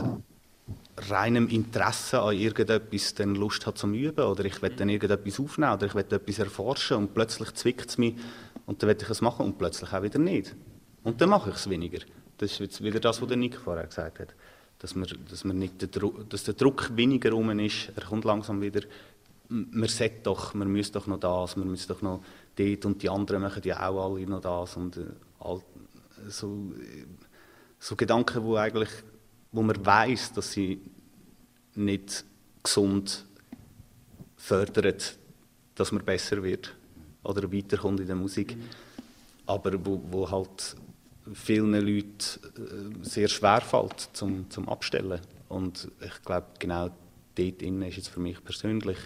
reinem 1.10 1.48
Interesse 1.48 2.22
an 2.22 2.36
irgendetwas 2.36 3.14
dann 3.14 3.36
Lust 3.36 3.66
habe 3.66 3.78
zum 3.78 3.94
Üben 3.94 4.26
oder 4.26 4.46
ich 4.46 4.62
will 4.62 4.72
dann 4.72 4.90
irgendetwas 4.90 5.40
aufnehmen 5.40 5.74
oder 5.74 5.86
ich 5.86 5.96
will 5.96 6.06
etwas 6.10 6.40
erforschen 6.40 6.98
und 6.98 7.14
plötzlich 7.14 7.54
zwickt 7.54 7.90
es 7.90 7.98
mich 7.98 8.16
Und 8.66 8.84
dann 8.84 8.90
will 8.90 8.98
ich 9.02 9.10
es 9.10 9.22
machen 9.22 9.46
und 9.46 9.58
plötzlich 9.58 9.92
auch 9.94 10.04
wieder 10.04 10.20
nicht. 10.20 10.56
Und 11.04 11.22
dann 11.22 11.30
mache 11.30 11.50
ich 11.50 11.56
es 11.56 11.70
weniger. 11.70 12.00
Das 12.38 12.60
ist 12.60 12.84
wieder 12.84 13.00
das, 13.00 13.22
was 13.22 13.30
Nick 13.36 13.58
vorher 13.58 13.88
gesagt 13.88 14.20
hat. 14.20 14.36
Dass, 14.80 14.96
wir, 14.96 15.06
dass, 15.06 15.44
wir 15.44 15.54
nicht 15.54 15.82
der 15.82 15.90
Druck, 15.90 16.30
dass 16.30 16.44
der 16.44 16.54
Druck 16.54 16.96
weniger 16.96 17.32
rum 17.32 17.58
ist, 17.60 17.92
er 17.96 18.04
kommt 18.04 18.26
langsam 18.26 18.62
wieder. 18.62 18.82
Man 19.50 19.90
sagt 19.90 20.28
doch, 20.28 20.54
man 20.54 20.68
müsste 20.68 21.00
doch 21.00 21.08
noch 21.08 21.20
das, 21.20 21.58
man 21.58 21.70
müsste 21.70 21.94
doch 21.94 22.02
noch 22.02 22.24
dort 22.56 22.86
und 22.86 23.02
die 23.02 23.10
anderen 23.10 23.42
machen 23.42 23.64
ja 23.66 23.90
auch 23.90 24.14
alle 24.14 24.26
noch 24.28 24.42
das. 24.42 24.78
Und 24.78 24.98
äh, 24.98 25.06
all, 25.40 25.62
so, 26.28 26.72
so 27.80 27.96
Gedanken, 27.96 28.44
wo, 28.44 28.56
eigentlich, 28.56 28.90
wo 29.52 29.62
man 29.62 29.86
weiß, 29.86 30.34
dass 30.34 30.52
sie 30.52 30.82
nicht 31.76 32.26
gesund 32.64 33.26
fördern, 34.38 34.96
dass 35.76 35.92
man 35.92 36.04
besser 36.04 36.44
wird 36.44 36.76
oder 37.24 37.52
weiterkommt 37.52 38.00
in 38.00 38.08
der 38.08 38.16
Musik. 38.16 38.56
Mhm. 38.56 38.64
Aber 39.46 39.86
wo, 39.86 40.02
wo 40.12 40.30
halt 40.30 40.76
vielen 41.34 41.74
Leuten 41.74 43.02
äh, 43.02 43.04
sehr 43.04 43.28
schwer 43.28 43.62
fällt 43.62 44.10
zum, 44.14 44.50
zum 44.50 44.70
Abstellen. 44.70 45.20
Und 45.48 45.90
ich 46.02 46.22
glaube, 46.24 46.48
genau 46.60 46.90
dort 47.36 47.62
innen 47.62 47.84
ist 47.84 47.98
jetzt 47.98 48.10
für 48.10 48.20
mich 48.20 48.44
persönlich, 48.44 48.98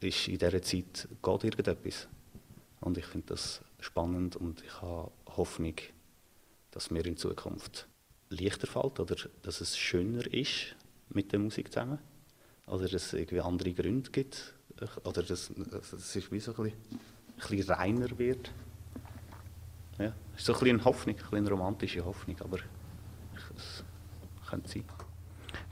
ist 0.00 0.28
in 0.28 0.38
dieser 0.38 0.62
Zeit 0.62 1.08
geht 1.22 1.44
irgendetwas. 1.44 2.08
Und 2.80 2.98
ich 2.98 3.04
finde 3.06 3.28
das 3.28 3.60
spannend 3.80 4.36
und 4.36 4.62
ich 4.62 4.82
habe 4.82 5.10
Hoffnung, 5.36 5.74
dass 6.70 6.90
mir 6.90 7.04
in 7.04 7.16
Zukunft 7.16 7.86
leichter 8.30 8.66
fällt 8.66 9.00
oder 9.00 9.16
dass 9.42 9.60
es 9.60 9.76
schöner 9.76 10.26
ist 10.32 10.74
mit 11.10 11.32
der 11.32 11.38
Musik 11.38 11.72
zusammen. 11.72 11.98
Oder 12.66 12.84
dass 12.84 13.06
es 13.06 13.12
irgendwie 13.14 13.40
andere 13.40 13.72
Gründe 13.72 14.10
gibt. 14.10 14.54
Oder 15.04 15.22
dass, 15.22 15.52
dass 15.70 15.92
es 15.92 16.32
wie 16.32 16.40
so 16.40 16.54
ein 16.54 16.62
bisschen, 16.62 16.78
ein 17.36 17.56
bisschen 17.56 17.74
reiner 17.74 18.18
wird. 18.18 18.52
Ja, 19.98 20.14
ist 20.36 20.46
so 20.46 20.54
ein 20.54 20.60
bisschen 20.60 20.76
eine 20.76 20.84
Hoffnung, 20.84 21.16
eine 21.32 21.50
romantische 21.50 22.04
Hoffnung, 22.04 22.40
aber 22.40 22.58
es 23.56 23.84
könnte 24.48 24.68
sein. 24.68 24.84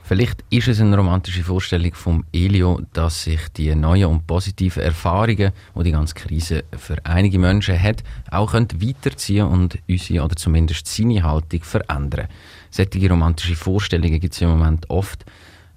Vielleicht 0.09 0.43
ist 0.49 0.67
es 0.67 0.81
eine 0.81 0.97
romantische 0.97 1.43
Vorstellung 1.43 1.93
vom 1.93 2.25
Elio, 2.33 2.81
dass 2.93 3.25
sich 3.25 3.47
die 3.49 3.75
neuen 3.75 4.05
und 4.05 4.25
positiven 4.25 4.81
Erfahrungen, 4.81 5.51
die 5.75 5.83
die 5.83 5.91
ganze 5.91 6.15
Krise 6.15 6.63
für 6.75 6.97
einige 7.05 7.37
Menschen 7.37 7.79
hat, 7.79 8.03
auch 8.31 8.55
weiterziehen 8.55 9.45
und 9.45 9.77
unsere 9.87 10.25
oder 10.25 10.35
zumindest 10.35 10.87
seine 10.87 11.21
Haltung 11.21 11.61
verändern. 11.61 12.27
Solche 12.71 13.07
romantische 13.07 13.55
Vorstellungen 13.55 14.19
gibt 14.19 14.33
es 14.33 14.41
im 14.41 14.49
Moment 14.49 14.89
oft, 14.89 15.25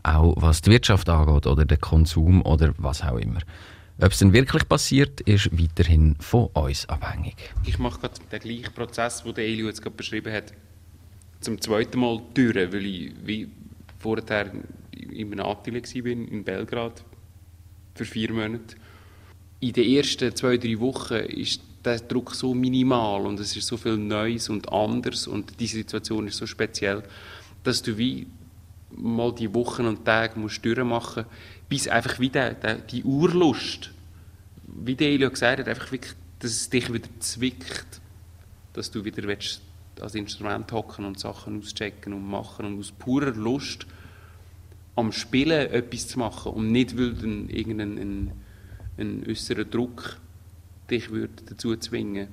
auch 0.03 0.33
was 0.39 0.63
die 0.63 0.71
Wirtschaft 0.71 1.11
angeht 1.11 1.47
oder 1.47 1.67
den 1.67 1.83
Konsum 1.83 2.41
oder 2.41 2.73
was 2.79 3.03
auch 3.03 3.19
immer. 3.19 3.41
Ob 4.01 4.13
es 4.13 4.19
denn 4.21 4.33
wirklich 4.33 4.67
passiert, 4.67 5.21
ist 5.21 5.51
weiterhin 5.53 6.17
von 6.21 6.47
uns 6.55 6.89
abhängig. 6.89 7.37
Ich 7.67 7.79
mache 7.79 8.01
gerade 8.01 8.15
den 8.33 8.41
gleichen 8.41 8.73
Prozess, 8.73 9.23
den 9.25 9.37
Elio 9.37 9.67
jetzt 9.67 9.83
gerade 9.83 9.95
beschrieben 9.95 10.33
hat, 10.33 10.55
zum 11.41 11.61
zweiten 11.61 12.01
Mal 12.01 12.23
durch, 12.33 12.73
weil 12.73 12.87
ich 12.87 13.13
wie 13.27 13.51
vorher 14.03 14.53
in 14.93 15.33
einem 15.33 15.47
Atelier 15.47 15.83
war 15.83 16.13
in 16.13 16.45
Belgrad 16.45 17.05
für 17.95 18.05
vier 18.05 18.33
Monate. 18.33 18.77
In 19.61 19.73
den 19.73 19.89
ersten 19.97 20.35
zwei, 20.35 20.57
drei 20.57 20.79
Wochen 20.81 21.15
ist 21.15 21.61
der 21.85 22.01
Druck 22.01 22.35
so 22.35 22.55
minimal 22.55 23.27
und 23.27 23.41
es 23.41 23.57
ist 23.57 23.67
so 23.67 23.77
viel 23.77 23.97
Neues 23.97 24.49
und 24.49 24.73
anders 24.73 25.27
und 25.27 25.59
die 25.61 25.67
Situation 25.67 26.27
ist 26.27 26.37
so 26.37 26.47
speziell, 26.47 27.03
dass 27.65 27.83
du 27.83 27.97
wie 27.97 28.27
mal 28.91 29.35
die 29.35 29.53
Wochen 29.55 29.87
und 29.87 30.05
Tage 30.05 30.39
musst 30.39 30.65
durchmachen 30.65 31.25
bis 31.69 31.89
einfach 31.89 32.19
wieder 32.19 32.53
die 32.53 33.03
Urlust, 33.03 33.91
wie 34.67 34.95
der 34.95 35.09
Elio 35.09 35.31
gesagt 35.31 35.61
hat, 35.61 35.69
einfach 35.69 35.91
wirklich, 35.91 36.15
dass 36.39 36.51
es 36.51 36.69
dich 36.69 36.93
wieder 36.93 37.09
zwickt, 37.19 38.01
dass 38.75 38.91
du 38.91 39.05
wieder 39.05 39.23
willst, 39.23 39.63
als 40.01 40.15
Instrument 40.15 40.71
hocken 40.73 41.05
und 41.05 41.19
Sachen 41.19 41.61
auschecken 41.61 42.13
und 42.13 42.29
machen 42.29 42.67
und 42.67 42.79
aus 42.79 42.93
purer 42.93 43.33
Lust 43.33 43.87
am 44.97 45.13
Spielen 45.13 45.71
etwas 45.71 46.09
zu 46.09 46.19
machen 46.19 46.53
und 46.53 46.71
nicht, 46.71 46.97
weil 46.97 47.15
dann 47.15 47.49
irgendein 47.49 47.99
ein, 47.99 48.33
ein 48.99 49.25
äußerer 49.29 49.65
Druck 49.65 50.17
dich 50.91 51.11
würde 51.11 51.43
dazu 51.49 51.77
zwingen 51.77 52.29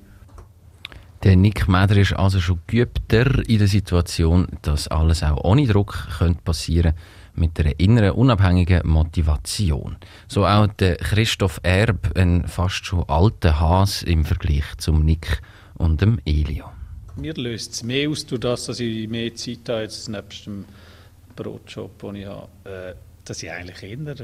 der 1.22 1.36
Nick 1.36 1.68
Meder 1.68 1.98
ist 1.98 2.14
also 2.14 2.40
schon 2.40 2.60
geübter 2.66 3.46
in 3.46 3.58
der 3.58 3.68
Situation, 3.68 4.46
dass 4.62 4.88
alles 4.88 5.22
auch 5.22 5.44
ohne 5.44 5.66
Druck 5.66 6.08
könnte 6.16 6.40
passieren 6.42 6.94
mit 7.34 7.60
einer 7.60 7.78
inneren 7.78 8.12
unabhängigen 8.12 8.88
Motivation. 8.88 9.96
So 10.28 10.46
auch 10.46 10.66
der 10.66 10.96
Christoph 10.96 11.60
Erb, 11.62 12.16
ein 12.16 12.48
fast 12.48 12.86
schon 12.86 13.04
alter 13.06 13.60
Has 13.60 14.02
im 14.02 14.24
Vergleich 14.24 14.64
zum 14.78 15.04
Nick 15.04 15.42
und 15.74 16.00
dem 16.00 16.20
Elio. 16.24 16.70
Mir 17.20 17.34
löst 17.34 17.72
es 17.72 17.82
mehr 17.82 18.08
aus 18.08 18.24
durch 18.24 18.40
das, 18.40 18.64
dass 18.66 18.80
ich 18.80 19.06
mehr 19.08 19.34
Zeit 19.34 19.68
habe, 19.68 19.82
jetzt 19.82 20.08
nebst 20.08 20.46
dem 20.46 20.64
Brotjob, 21.36 21.98
den 21.98 22.14
ich 22.14 22.26
habe, 22.26 22.48
äh, 22.64 22.94
dass 23.24 23.42
ich 23.42 23.50
eigentlich 23.50 23.82
eher 23.82 24.14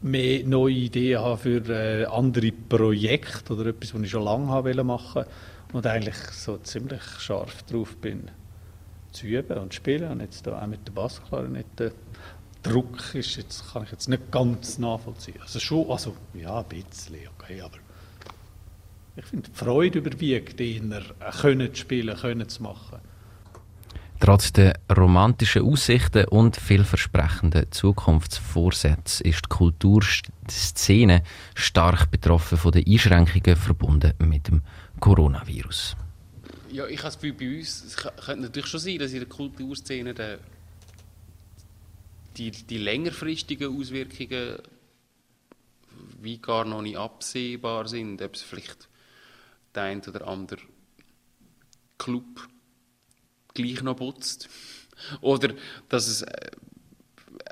mehr 0.00 0.44
neue 0.44 0.72
Ideen 0.74 1.20
habe 1.20 1.38
für 1.38 1.68
äh, 1.68 2.04
andere 2.06 2.50
Projekte 2.50 3.52
oder 3.52 3.66
etwas, 3.66 3.94
was 3.94 4.02
ich 4.02 4.10
schon 4.10 4.22
lange 4.22 4.48
haben 4.48 4.86
machen 4.86 5.24
und 5.72 5.86
eigentlich 5.86 6.16
so 6.32 6.56
ziemlich 6.58 7.02
scharf 7.18 7.62
drauf 7.64 7.96
bin, 7.96 8.30
zu 9.12 9.26
üben 9.26 9.58
und 9.58 9.72
zu 9.72 9.76
spielen. 9.76 10.10
Und 10.10 10.20
jetzt 10.20 10.46
da 10.46 10.60
auch 10.60 10.66
mit 10.66 10.86
der 10.86 10.92
Bassklarinette. 10.92 11.92
Druck 12.62 13.14
ist 13.14 13.36
jetzt, 13.36 13.72
kann 13.72 13.82
ich 13.82 13.90
jetzt 13.90 14.08
nicht 14.08 14.30
ganz 14.30 14.78
nachvollziehen. 14.78 15.40
Also 15.42 15.58
schon, 15.60 15.90
also 15.90 16.16
ja, 16.32 16.60
ein 16.60 16.64
bisschen, 16.64 17.28
okay, 17.38 17.60
aber 17.60 17.76
ich 19.16 19.24
finde, 19.24 19.48
die 19.48 19.56
Freude 19.56 19.98
überwiegt 19.98 20.60
eher, 20.60 21.02
können 21.40 21.74
zu 21.74 21.80
spielen, 21.80 22.16
können 22.16 22.48
zu 22.48 22.62
machen. 22.62 22.98
Trotz 24.20 24.52
der 24.52 24.78
romantischen 24.96 25.62
Aussichten 25.62 26.24
und 26.26 26.56
vielversprechenden 26.56 27.70
Zukunftsvorsätzen 27.70 29.26
ist 29.26 29.42
die 29.44 29.48
Kulturszene 29.48 31.22
stark 31.54 32.10
betroffen 32.10 32.56
von 32.56 32.72
den 32.72 32.86
Einschränkungen 32.88 33.56
verbunden 33.56 34.14
mit 34.18 34.48
dem 34.48 34.62
Coronavirus. 35.00 35.96
Ja, 36.70 36.86
ich 36.86 36.98
habe 36.98 37.08
das 37.08 37.20
Gefühl, 37.20 37.34
bei 37.34 37.58
uns, 37.58 37.84
es 37.84 37.96
könnte 37.96 38.42
natürlich 38.42 38.68
schon 38.68 38.80
sein, 38.80 38.98
dass 38.98 39.12
in 39.12 39.20
der 39.20 39.28
Kulturszene 39.28 40.14
der, 40.14 40.38
die, 42.36 42.50
die 42.50 42.78
längerfristigen 42.78 43.78
Auswirkungen 43.78 44.58
wie 46.22 46.38
gar 46.38 46.64
noch 46.64 46.82
nicht 46.82 46.96
absehbar 46.96 47.86
sind, 47.86 48.22
ob 48.22 48.34
es 48.34 48.42
vielleicht 48.42 48.88
der 49.74 49.84
ein 49.84 50.02
oder 50.02 50.26
andere 50.26 50.60
Club 51.98 52.48
gleich 53.54 53.82
noch 53.82 53.96
putzt. 53.96 54.48
Oder 55.20 55.54
dass 55.88 56.08
es 56.08 56.22
äh, 56.22 56.50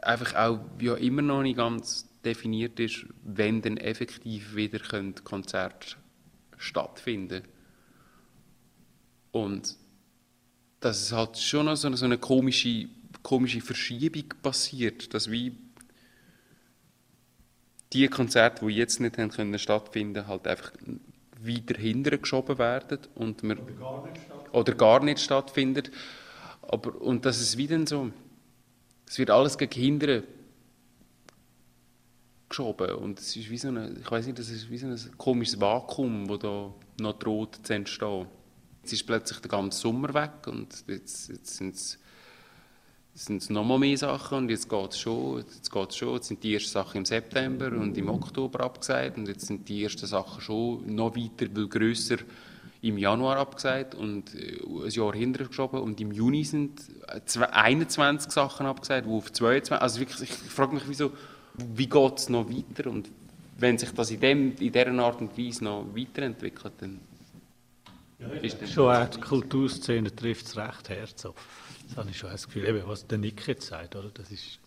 einfach 0.02 0.34
auch 0.34 0.60
ja, 0.80 0.94
immer 0.94 1.22
noch 1.22 1.42
nicht 1.42 1.56
ganz 1.56 2.08
definiert 2.24 2.78
ist, 2.78 3.06
wenn 3.24 3.62
dann 3.62 3.76
effektiv 3.76 4.54
wieder 4.54 4.80
Konzerte 5.24 5.96
stattfinden 6.56 7.42
Und 9.32 9.76
dass 10.80 11.02
es 11.02 11.12
halt 11.12 11.38
schon 11.38 11.66
noch 11.66 11.76
so 11.76 11.88
eine, 11.88 11.96
so 11.96 12.04
eine 12.04 12.18
komische, 12.18 12.88
komische 13.22 13.60
Verschiebung 13.60 14.28
passiert, 14.42 15.14
dass 15.14 15.30
wie 15.30 15.56
die 17.92 18.08
Konzerte, 18.08 18.66
die 18.66 18.74
jetzt 18.74 19.00
nicht 19.00 19.18
haben 19.18 19.30
können 19.30 19.58
stattfinden, 19.58 20.26
halt 20.26 20.46
einfach 20.46 20.72
weiter 21.46 21.80
hinten 21.80 22.20
geschoben 22.20 22.58
werden 22.58 22.98
und 23.14 23.42
man, 23.42 23.58
oder, 23.58 23.72
gar 23.74 24.06
nicht, 24.06 24.20
oder 24.52 24.74
gar 24.74 25.04
nicht 25.04 25.20
stattfindet. 25.20 25.90
Aber, 26.62 27.00
und 27.00 27.24
das 27.24 27.40
ist 27.40 27.56
wieder 27.56 27.84
so, 27.86 28.10
es 29.08 29.18
wird 29.18 29.30
alles 29.30 29.58
gegen 29.58 29.72
hinten 29.72 30.22
geschoben 32.48 32.90
und 32.92 33.18
es 33.18 33.36
ist 33.36 33.50
wie 33.50 33.58
so 33.58 33.68
eine, 33.68 33.94
ich 34.00 34.10
weiß 34.10 34.26
nicht, 34.26 34.38
das 34.38 34.48
ist 34.50 34.70
wie 34.70 34.78
so 34.78 34.86
ein 34.86 35.18
komisches 35.18 35.60
Vakuum, 35.60 36.28
wo 36.28 36.36
da 36.36 36.72
noch 37.00 37.18
droht 37.18 37.58
zu 37.62 37.72
entstehen. 37.74 38.26
Jetzt 38.82 38.92
ist 38.92 39.06
plötzlich 39.06 39.38
der 39.40 39.50
ganze 39.50 39.78
Sommer 39.78 40.12
weg 40.12 40.46
und 40.46 40.84
jetzt, 40.86 41.28
jetzt 41.28 41.56
sind 41.56 41.74
es 41.74 41.98
sind 43.14 43.50
noch 43.50 43.64
mal 43.64 43.78
mehr 43.78 43.98
Sachen 43.98 44.38
und 44.38 44.50
jetzt 44.50 44.68
geht 44.68 44.90
es 44.90 44.98
schon, 44.98 45.38
jetzt 45.38 45.70
geht's 45.70 45.96
schon. 45.96 46.14
Jetzt 46.14 46.28
sind 46.28 46.42
die 46.42 46.54
ersten 46.54 46.70
Sachen 46.70 46.98
im 46.98 47.04
September 47.04 47.66
und 47.66 47.96
im 47.98 48.08
Oktober 48.08 48.60
abgesagt 48.60 49.18
und 49.18 49.28
jetzt 49.28 49.46
sind 49.46 49.68
die 49.68 49.84
ersten 49.84 50.06
Sachen 50.06 50.40
schon 50.40 50.94
noch 50.94 51.14
weiter, 51.14 51.46
weil 51.54 51.68
grösser 51.68 52.16
im 52.80 52.98
Januar 52.98 53.36
abgesagt 53.36 53.94
und 53.94 54.34
äh, 54.34 54.58
ein 54.60 54.90
Jahr 54.90 55.14
hinterher 55.14 55.48
geschoben 55.48 55.80
und 55.80 56.00
im 56.00 56.10
Juni 56.10 56.44
sind 56.44 56.80
21 57.38 58.32
Sachen 58.32 58.66
abgesagt, 58.66 59.06
wo 59.06 59.18
auf 59.18 59.32
22, 59.32 59.72
also 59.72 60.00
wirklich, 60.00 60.22
ich 60.22 60.30
frage 60.30 60.74
mich, 60.74 60.84
wieso, 60.88 61.12
wie 61.54 61.86
geht 61.86 62.18
es 62.18 62.28
noch 62.28 62.48
weiter 62.50 62.90
und 62.90 63.08
wenn 63.58 63.78
sich 63.78 63.90
das 63.92 64.10
in, 64.10 64.20
dem, 64.20 64.56
in 64.56 64.72
dieser 64.72 64.98
Art 64.98 65.20
und 65.20 65.38
Weise 65.38 65.62
noch 65.62 65.86
weiterentwickelt, 65.94 66.72
dann 66.78 66.98
ja, 68.18 68.28
ist 68.40 68.60
das 68.60 68.72
schon 68.72 68.92
auch 68.92 69.08
die 69.08 69.20
Kulturszene 69.20 70.14
trifft 70.14 70.46
es 70.46 70.56
recht 70.56 70.88
herz. 70.88 71.26
Das 71.92 71.98
habe 71.98 72.10
ich 72.10 72.16
schon 72.18 72.30
das 72.30 72.46
Gefühl, 72.46 72.66
eben, 72.66 72.88
was 72.88 73.06
der 73.06 73.18
Nick 73.18 73.46
jetzt 73.46 73.66
sagt, 73.66 73.94
oder? 73.96 74.08
Das 74.10 74.30
ist, 74.30 74.58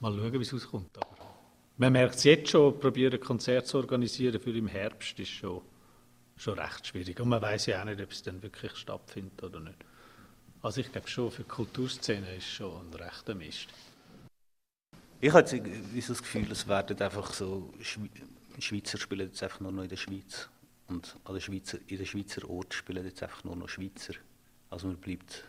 mal 0.00 0.12
schauen, 0.12 0.32
wie 0.32 0.38
es 0.38 0.52
rauskommt. 0.52 0.96
Aber 0.96 1.16
man 1.76 1.92
merkt 1.92 2.16
es 2.16 2.24
jetzt 2.24 2.50
schon, 2.50 2.80
probieren 2.80 3.20
Konzert 3.20 3.68
zu 3.68 3.78
organisieren 3.78 4.40
für 4.40 4.50
im 4.50 4.66
Herbst 4.66 5.18
ist 5.20 5.30
schon 5.30 5.62
schon 6.36 6.58
recht 6.58 6.86
schwierig. 6.86 7.18
Und 7.20 7.28
man 7.28 7.40
weiß 7.40 7.66
ja 7.66 7.80
auch 7.80 7.84
nicht, 7.84 8.00
ob 8.00 8.10
es 8.10 8.22
dann 8.22 8.42
wirklich 8.42 8.76
stattfindet 8.76 9.42
oder 9.42 9.60
nicht. 9.60 9.76
Also 10.62 10.80
ich 10.80 10.92
glaube 10.92 11.08
schon, 11.08 11.30
für 11.30 11.42
die 11.42 11.48
Kulturszene 11.48 12.36
ist 12.36 12.46
schon 12.46 12.88
ein 12.88 12.94
rechter 12.94 13.34
Mist. 13.34 13.68
Ich 15.20 15.32
habe 15.32 15.44
das 15.44 16.22
Gefühl, 16.22 16.50
es 16.50 16.68
werden 16.68 17.00
einfach 17.00 17.32
so, 17.32 17.72
Schweizer 18.58 18.98
spielen 18.98 19.28
jetzt 19.28 19.42
einfach 19.42 19.60
nur 19.60 19.72
noch 19.72 19.84
in 19.84 19.88
der 19.88 19.96
Schweiz. 19.96 20.48
Und 20.88 21.16
an 21.24 21.34
der 21.34 21.40
Schweizer, 21.40 21.78
in 21.86 21.96
den 21.96 22.06
Schweizer 22.06 22.48
Ort 22.48 22.74
spielen 22.74 23.04
jetzt 23.04 23.22
einfach 23.22 23.44
nur 23.44 23.56
noch 23.56 23.68
Schweizer. 23.68 24.14
Also 24.68 24.88
wir, 24.88 24.96
bleibt, 24.96 25.44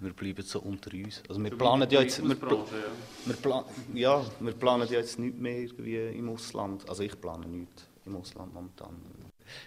wir 0.00 0.12
bleiben 0.12 0.42
so 0.42 0.60
unter 0.60 0.92
uns. 0.92 1.22
Also 1.28 1.42
wir 1.42 1.56
planen 1.56 1.90
ja 1.90 2.00
jetzt... 2.00 2.22
Wir, 2.22 2.40
wir, 2.40 3.36
plan, 3.36 3.64
ja, 3.94 4.24
wir 4.40 4.52
planen 4.52 4.88
ja 4.88 4.98
jetzt 4.98 5.18
nicht 5.18 5.38
mehr 5.38 5.58
irgendwie 5.58 5.96
im 5.96 6.28
Ausland. 6.28 6.88
Also 6.88 7.02
ich 7.02 7.20
plane 7.20 7.46
nichts 7.46 7.84
im 8.04 8.16
Ausland 8.16 8.54
momentan. 8.54 8.96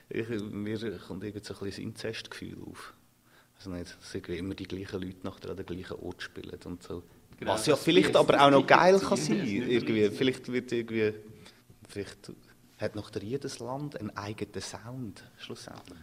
Ich, 0.09 0.27
mir 0.29 0.99
kommt 0.99 1.23
irgendwie 1.23 1.45
so 1.45 1.53
ein 1.53 1.59
bisschen 1.59 1.83
Inzestgefühl 1.83 2.57
auf. 2.69 2.93
Also 3.57 3.71
nicht, 3.71 3.97
dass 3.99 4.15
irgendwie 4.15 4.37
immer 4.37 4.55
die 4.55 4.67
gleichen 4.67 5.01
Leute 5.01 5.17
nachher 5.23 5.49
an 5.49 5.57
den 5.57 5.65
gleichen 5.65 5.97
Ort 5.99 6.21
spielen 6.21 6.59
und 6.65 6.81
so. 6.81 7.03
Genau, 7.37 7.53
Was 7.53 7.65
ja 7.65 7.75
vielleicht 7.75 8.15
aber 8.15 8.41
auch 8.41 8.51
noch 8.51 8.65
geil 8.65 8.99
kann 8.99 9.17
sein. 9.17 9.45
Irgendwie, 9.45 10.09
vielleicht 10.09 10.51
wird 10.51 10.71
irgendwie... 10.71 11.13
Vielleicht 11.87 12.31
hat 12.77 12.95
noch 12.95 13.11
jedes 13.21 13.59
Land 13.59 13.99
einen 13.99 14.15
eigenen 14.15 14.61
Sound, 14.61 15.23
schlussendlich. 15.37 15.99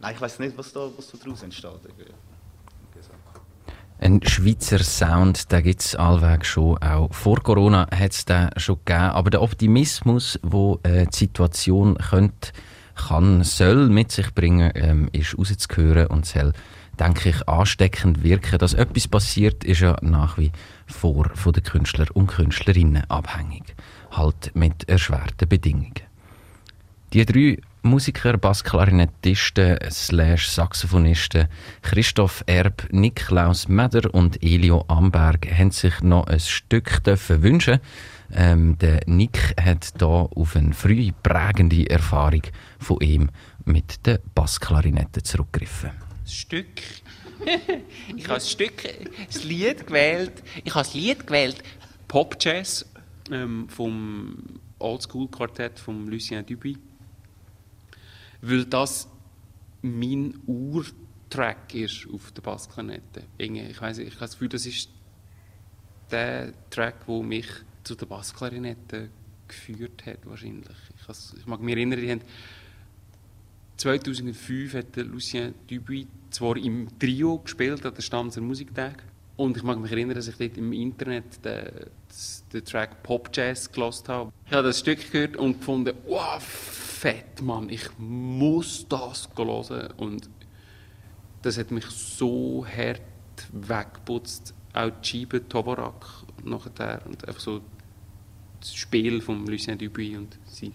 Nein, 0.00 0.14
ich 0.14 0.20
weiß 0.20 0.38
nicht, 0.38 0.56
was 0.56 0.72
da, 0.72 0.90
was 0.96 1.10
da 1.10 1.18
daraus 1.18 1.42
entsteht. 1.42 1.80
Ein 4.04 4.20
Schweizer 4.22 4.80
Sound, 4.80 5.50
den 5.50 5.62
gibt 5.62 5.80
es 5.80 5.96
allweg 5.96 6.44
schon. 6.44 6.76
Auch 6.76 7.14
vor 7.14 7.42
Corona 7.42 7.86
hat 7.90 8.12
es 8.12 8.26
den 8.26 8.50
schon 8.58 8.76
gegeben. 8.84 9.00
Aber 9.00 9.30
der 9.30 9.40
Optimismus, 9.40 10.38
den 10.42 10.76
äh, 10.82 11.06
die 11.06 11.16
Situation 11.16 11.96
könnte, 11.96 12.52
kann, 12.96 13.42
soll 13.44 13.88
mit 13.88 14.12
sich 14.12 14.34
bringen, 14.34 14.70
ähm, 14.74 15.08
ist 15.12 15.38
rauszuhören 15.38 16.08
und 16.08 16.26
soll, 16.26 16.52
denke 17.00 17.30
ich, 17.30 17.48
ansteckend 17.48 18.22
wirken. 18.22 18.58
Dass 18.58 18.74
etwas 18.74 19.08
passiert, 19.08 19.64
ist 19.64 19.80
ja 19.80 19.96
nach 20.02 20.36
wie 20.36 20.52
vor 20.86 21.30
von 21.32 21.54
den 21.54 21.62
Künstlern 21.62 22.08
und 22.12 22.26
Künstlerinnen 22.26 23.08
abhängig. 23.08 23.74
Halt 24.10 24.54
mit 24.54 24.86
erschwerten 24.86 25.48
Bedingungen. 25.48 25.94
Die 27.14 27.24
drei 27.24 27.56
Musiker, 27.84 28.38
Bassklarinettisten 28.38 29.78
slash 29.90 30.48
Saxophonisten 30.48 31.48
Christoph 31.82 32.42
Erb, 32.46 32.88
Niklaus 32.90 33.68
Meder 33.68 34.14
und 34.14 34.42
Elio 34.42 34.86
Amberg 34.88 35.46
haben 35.52 35.70
sich 35.70 36.00
noch 36.00 36.26
ein 36.26 36.40
Stück 36.40 37.02
wünschen 37.04 37.80
ähm, 38.34 38.78
Der 38.78 39.02
Nick 39.04 39.54
hat 39.62 40.00
da 40.00 40.06
auf 40.06 40.56
eine 40.56 40.72
früh 40.72 41.12
prägende 41.22 41.90
Erfahrung 41.90 42.40
von 42.78 43.02
ihm 43.02 43.28
mit 43.66 44.06
der 44.06 44.18
Bassklarinette 44.34 45.22
zurückgegriffen. 45.22 45.90
Das 46.22 46.32
Stück 46.32 46.80
ich 48.16 48.24
habe 48.24 48.34
das 48.34 48.50
Stück, 48.50 48.82
das 49.26 49.44
Lied 49.44 49.86
gewählt. 49.86 50.42
Ich 50.64 50.74
habe 50.74 50.84
das 50.86 50.94
Lied 50.94 51.26
gewählt. 51.26 51.62
Pop 52.08 52.36
Jazz 52.40 52.86
ähm, 53.30 53.68
vom 53.68 54.36
Oldschool 54.78 55.28
Quartett 55.28 55.78
von 55.78 56.06
Lucien 56.06 56.46
Dubuis 56.46 56.78
weil 58.46 58.64
das 58.66 59.08
mein 59.82 60.34
Urtrack 60.46 61.74
ist 61.74 62.06
auf 62.12 62.32
der 62.32 62.42
Bassklarinette. 62.42 63.24
Ich 63.38 63.80
weiß 63.80 63.98
ich 63.98 64.14
habe 64.14 64.20
das 64.20 64.32
Gefühl, 64.32 64.48
das 64.48 64.66
ist 64.66 64.88
der 66.10 66.52
Track, 66.70 67.06
der 67.06 67.22
mich 67.22 67.46
zu 67.82 67.94
der 67.94 68.06
Bassklarinette 68.06 69.10
geführt 69.48 70.06
hat 70.06 70.24
wahrscheinlich. 70.24 70.76
Ich, 70.96 71.38
ich 71.38 71.46
mag 71.46 71.60
mich 71.60 71.74
erinnern, 71.74 72.00
die 72.00 72.10
haben 72.10 72.22
2005 73.76 74.74
hat 74.74 74.96
Lucien 74.96 75.54
Dubuis 75.68 76.06
zwar 76.30 76.56
im 76.56 76.88
Trio 76.98 77.38
gespielt 77.38 77.84
an 77.84 77.94
der 77.94 78.02
Stamser 78.02 78.40
Musiktag 78.40 79.02
und 79.36 79.56
ich 79.56 79.62
mag 79.62 79.78
mich 79.78 79.90
erinnern, 79.90 80.14
dass 80.14 80.28
ich 80.28 80.36
dort 80.36 80.56
im 80.56 80.72
Internet 80.72 81.44
den, 81.44 81.68
den 82.52 82.64
Track 82.64 83.02
Pop 83.02 83.30
Jazz 83.32 83.70
gelost 83.70 84.08
habe. 84.08 84.32
Ich 84.46 84.52
habe 84.52 84.68
das 84.68 84.78
Stück 84.78 85.10
gehört 85.10 85.36
und 85.36 85.58
gefunden, 85.58 85.96
wow, 86.06 86.40
fett, 87.04 87.42
Mann, 87.42 87.68
ich 87.68 87.86
muss 87.98 88.88
das 88.88 89.28
hören. 89.36 89.92
Und 89.98 90.30
das 91.42 91.58
hat 91.58 91.70
mich 91.70 91.84
so 91.84 92.64
hart 92.66 93.02
weggeputzt. 93.52 94.54
Auch 94.72 94.90
Chibe 95.02 95.46
Toborak 95.46 96.06
nachher 96.44 97.02
und 97.04 97.28
einfach 97.28 97.40
so 97.40 97.60
das 98.58 98.74
Spiel 98.74 99.20
von 99.20 99.46
Lucien 99.46 99.76
Dubuis 99.76 100.16
und 100.16 100.38
sie. 100.46 100.72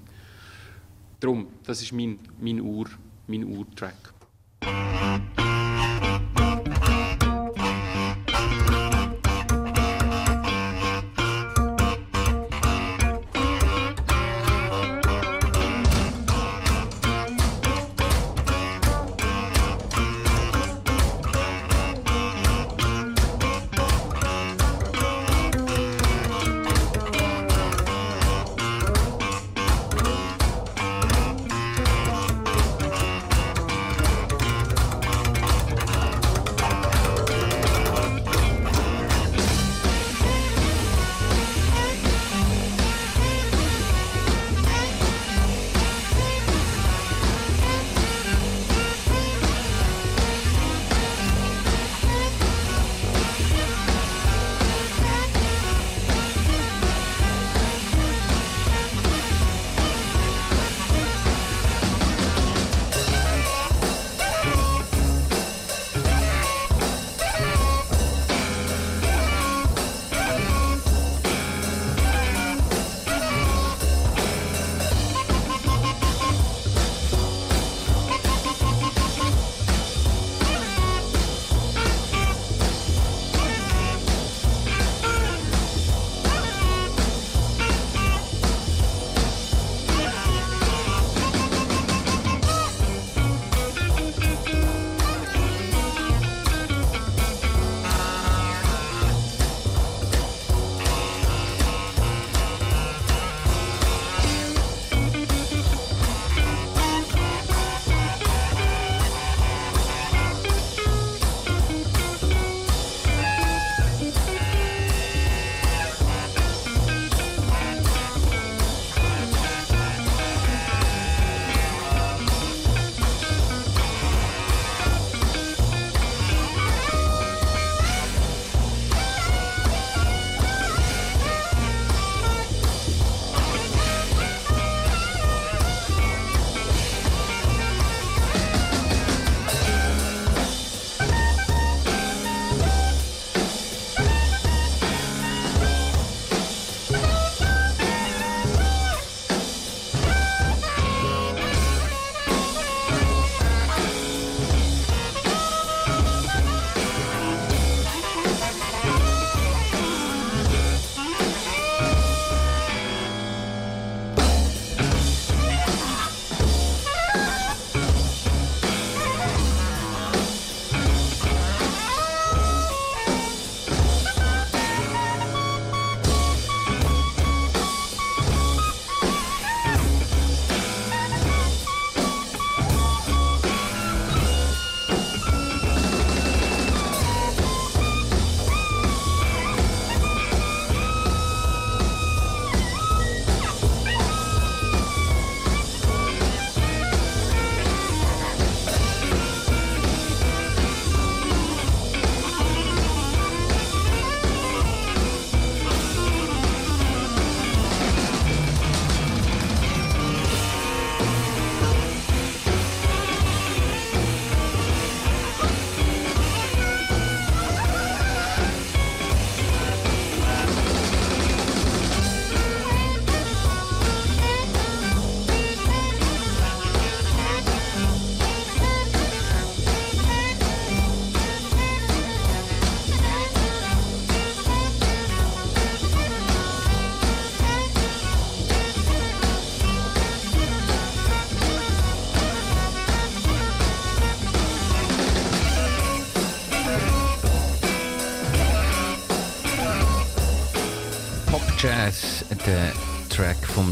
Darum, 1.20 1.48
das 1.64 1.82
ist 1.82 1.94
mein, 1.94 2.20
mein 2.40 2.62
Ur, 2.62 2.86
mein 3.26 3.44
Urtrack. 3.44 4.14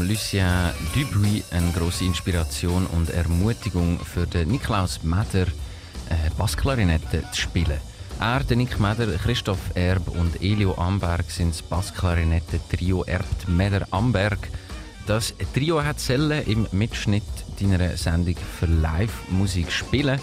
Lucien 0.06 0.70
Dubuis, 0.94 1.50
eine 1.50 1.72
grosse 1.72 2.04
Inspiration 2.04 2.86
und 2.86 3.10
Ermutigung 3.10 3.98
für 3.98 4.26
den 4.26 4.50
Niklaus 4.50 5.02
Meder, 5.02 5.46
äh, 6.08 6.30
Bassklarinette 6.36 7.24
zu 7.32 7.40
spielen. 7.40 7.80
Er, 8.20 8.40
der 8.44 8.56
Nick 8.56 8.78
Meder, 8.78 9.06
Christoph 9.16 9.74
Erb 9.74 10.08
und 10.08 10.42
Elio 10.42 10.74
Amberg 10.76 11.30
sind 11.30 11.50
das 11.50 11.62
Bassklarinette-Trio 11.62 13.04
Erbt 13.04 13.48
Meder 13.48 13.86
Amberg. 13.90 14.50
Das 15.06 15.34
Trio 15.54 15.82
hat 15.82 16.00
Zelle 16.00 16.42
im 16.42 16.66
Mitschnitt 16.72 17.24
deiner 17.58 17.96
Sendung 17.96 18.36
für 18.58 18.66
Live-Musik 18.66 19.72
spielen. 19.72 20.20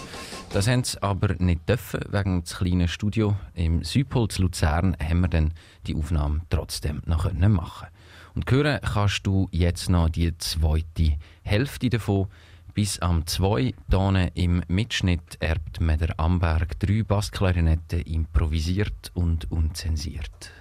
Das 0.52 0.68
haben 0.68 0.84
sie 0.84 1.02
aber 1.02 1.34
nicht 1.38 1.68
dürfen, 1.68 2.00
wegen 2.10 2.44
des 2.44 2.56
kleinen 2.56 2.88
Studio. 2.88 3.36
Im 3.54 3.82
Südpol 3.82 4.28
zu 4.28 4.42
Luzern 4.42 4.96
haben 5.02 5.20
wir 5.20 5.28
dann 5.28 5.52
die 5.86 5.96
Aufnahme 5.96 6.42
trotzdem 6.50 7.02
noch 7.04 7.32
machen 7.32 7.88
Und 8.36 8.50
hören 8.50 8.78
kannst 8.82 9.26
du 9.26 9.48
jetzt 9.50 9.88
noch 9.88 10.10
die 10.10 10.36
zweite 10.36 11.16
Hälfte 11.42 11.88
davon. 11.88 12.28
Bis 12.74 12.98
am 12.98 13.26
2 13.26 13.72
Tonnen 13.90 14.30
im 14.34 14.62
Mitschnitt 14.68 15.38
erbt 15.40 15.80
Meder 15.80 16.12
Amberg 16.18 16.78
drei 16.78 17.02
Bassklarinetten 17.02 18.02
improvisiert 18.02 19.10
und 19.14 19.50
unzensiert. 19.50 20.52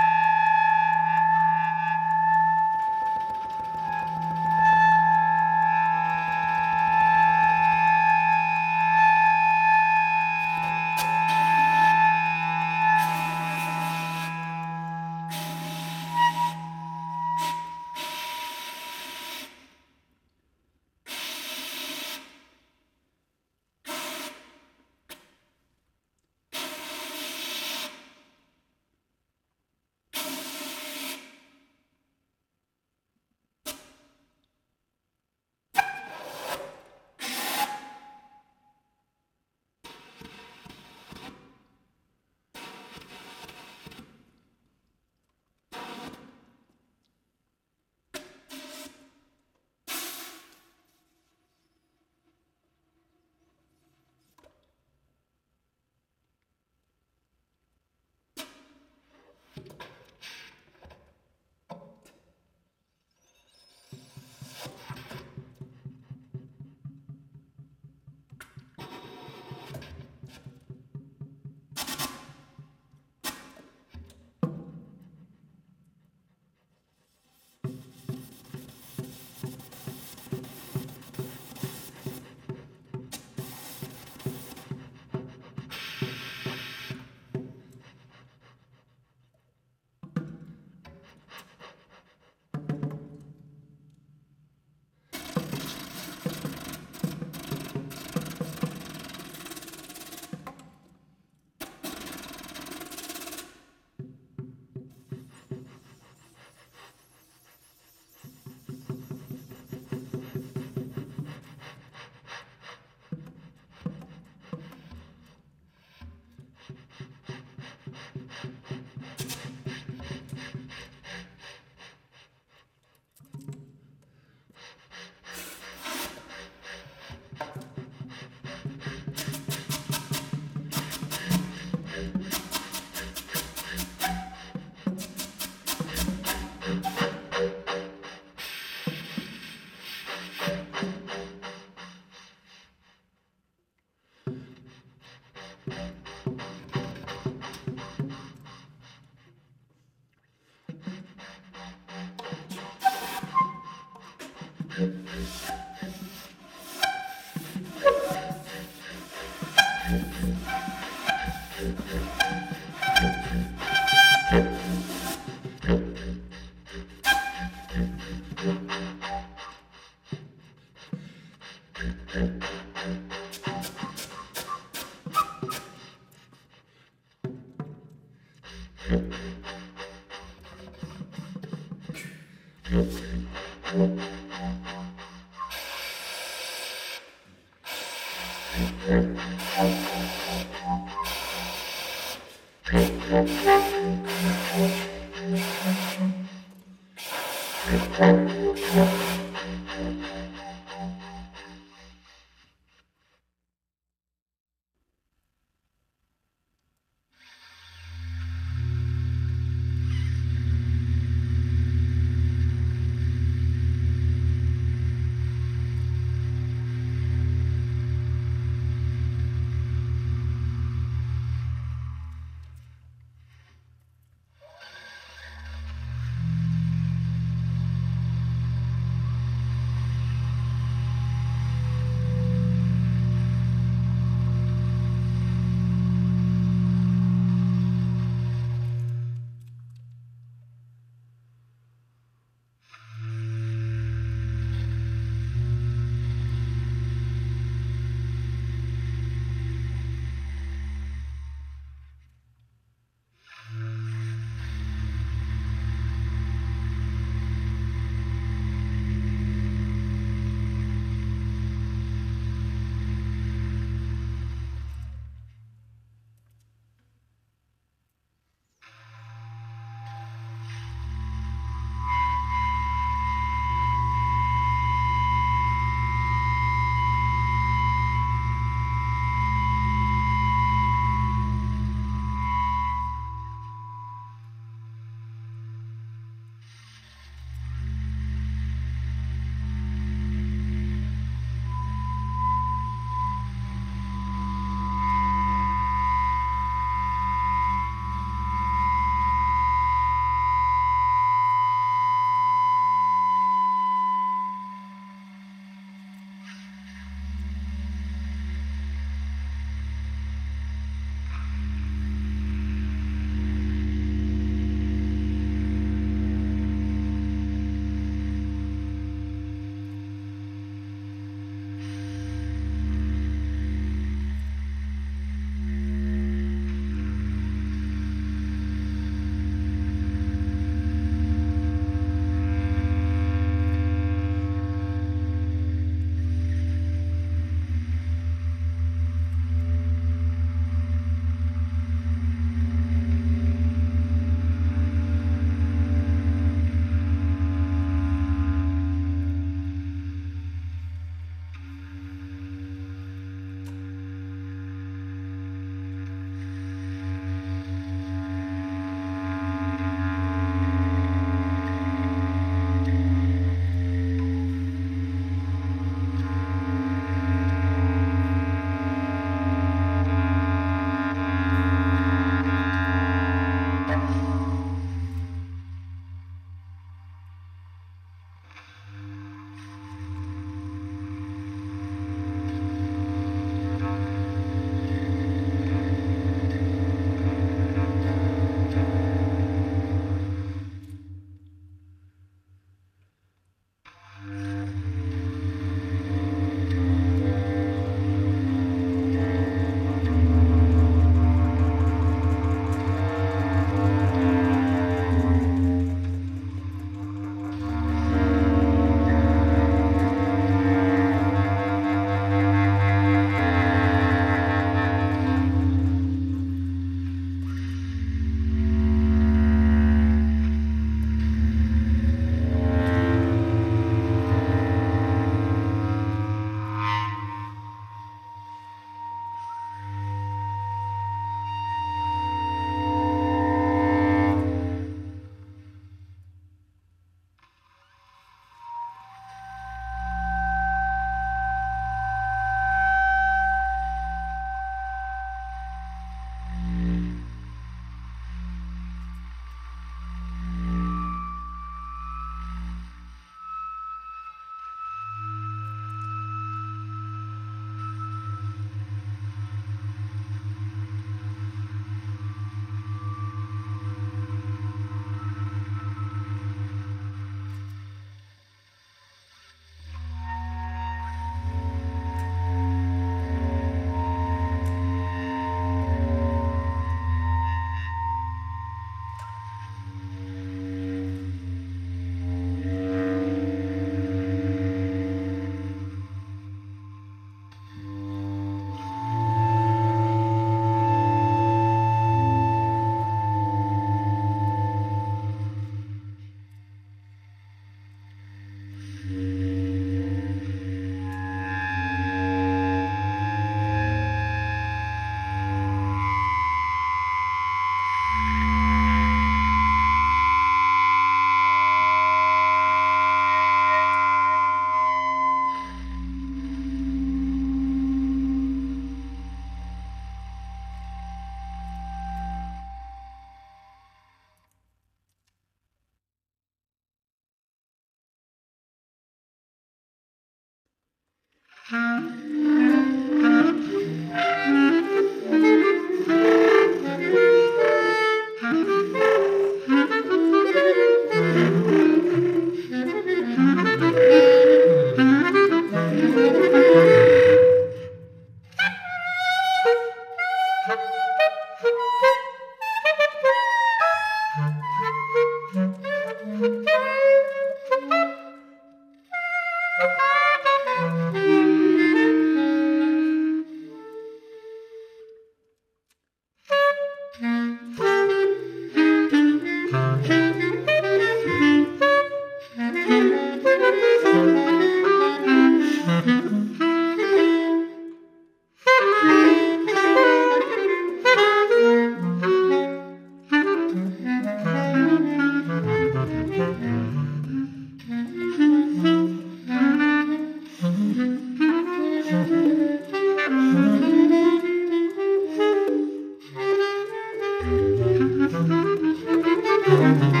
Thank 599.51 599.95
you. 599.95 600.00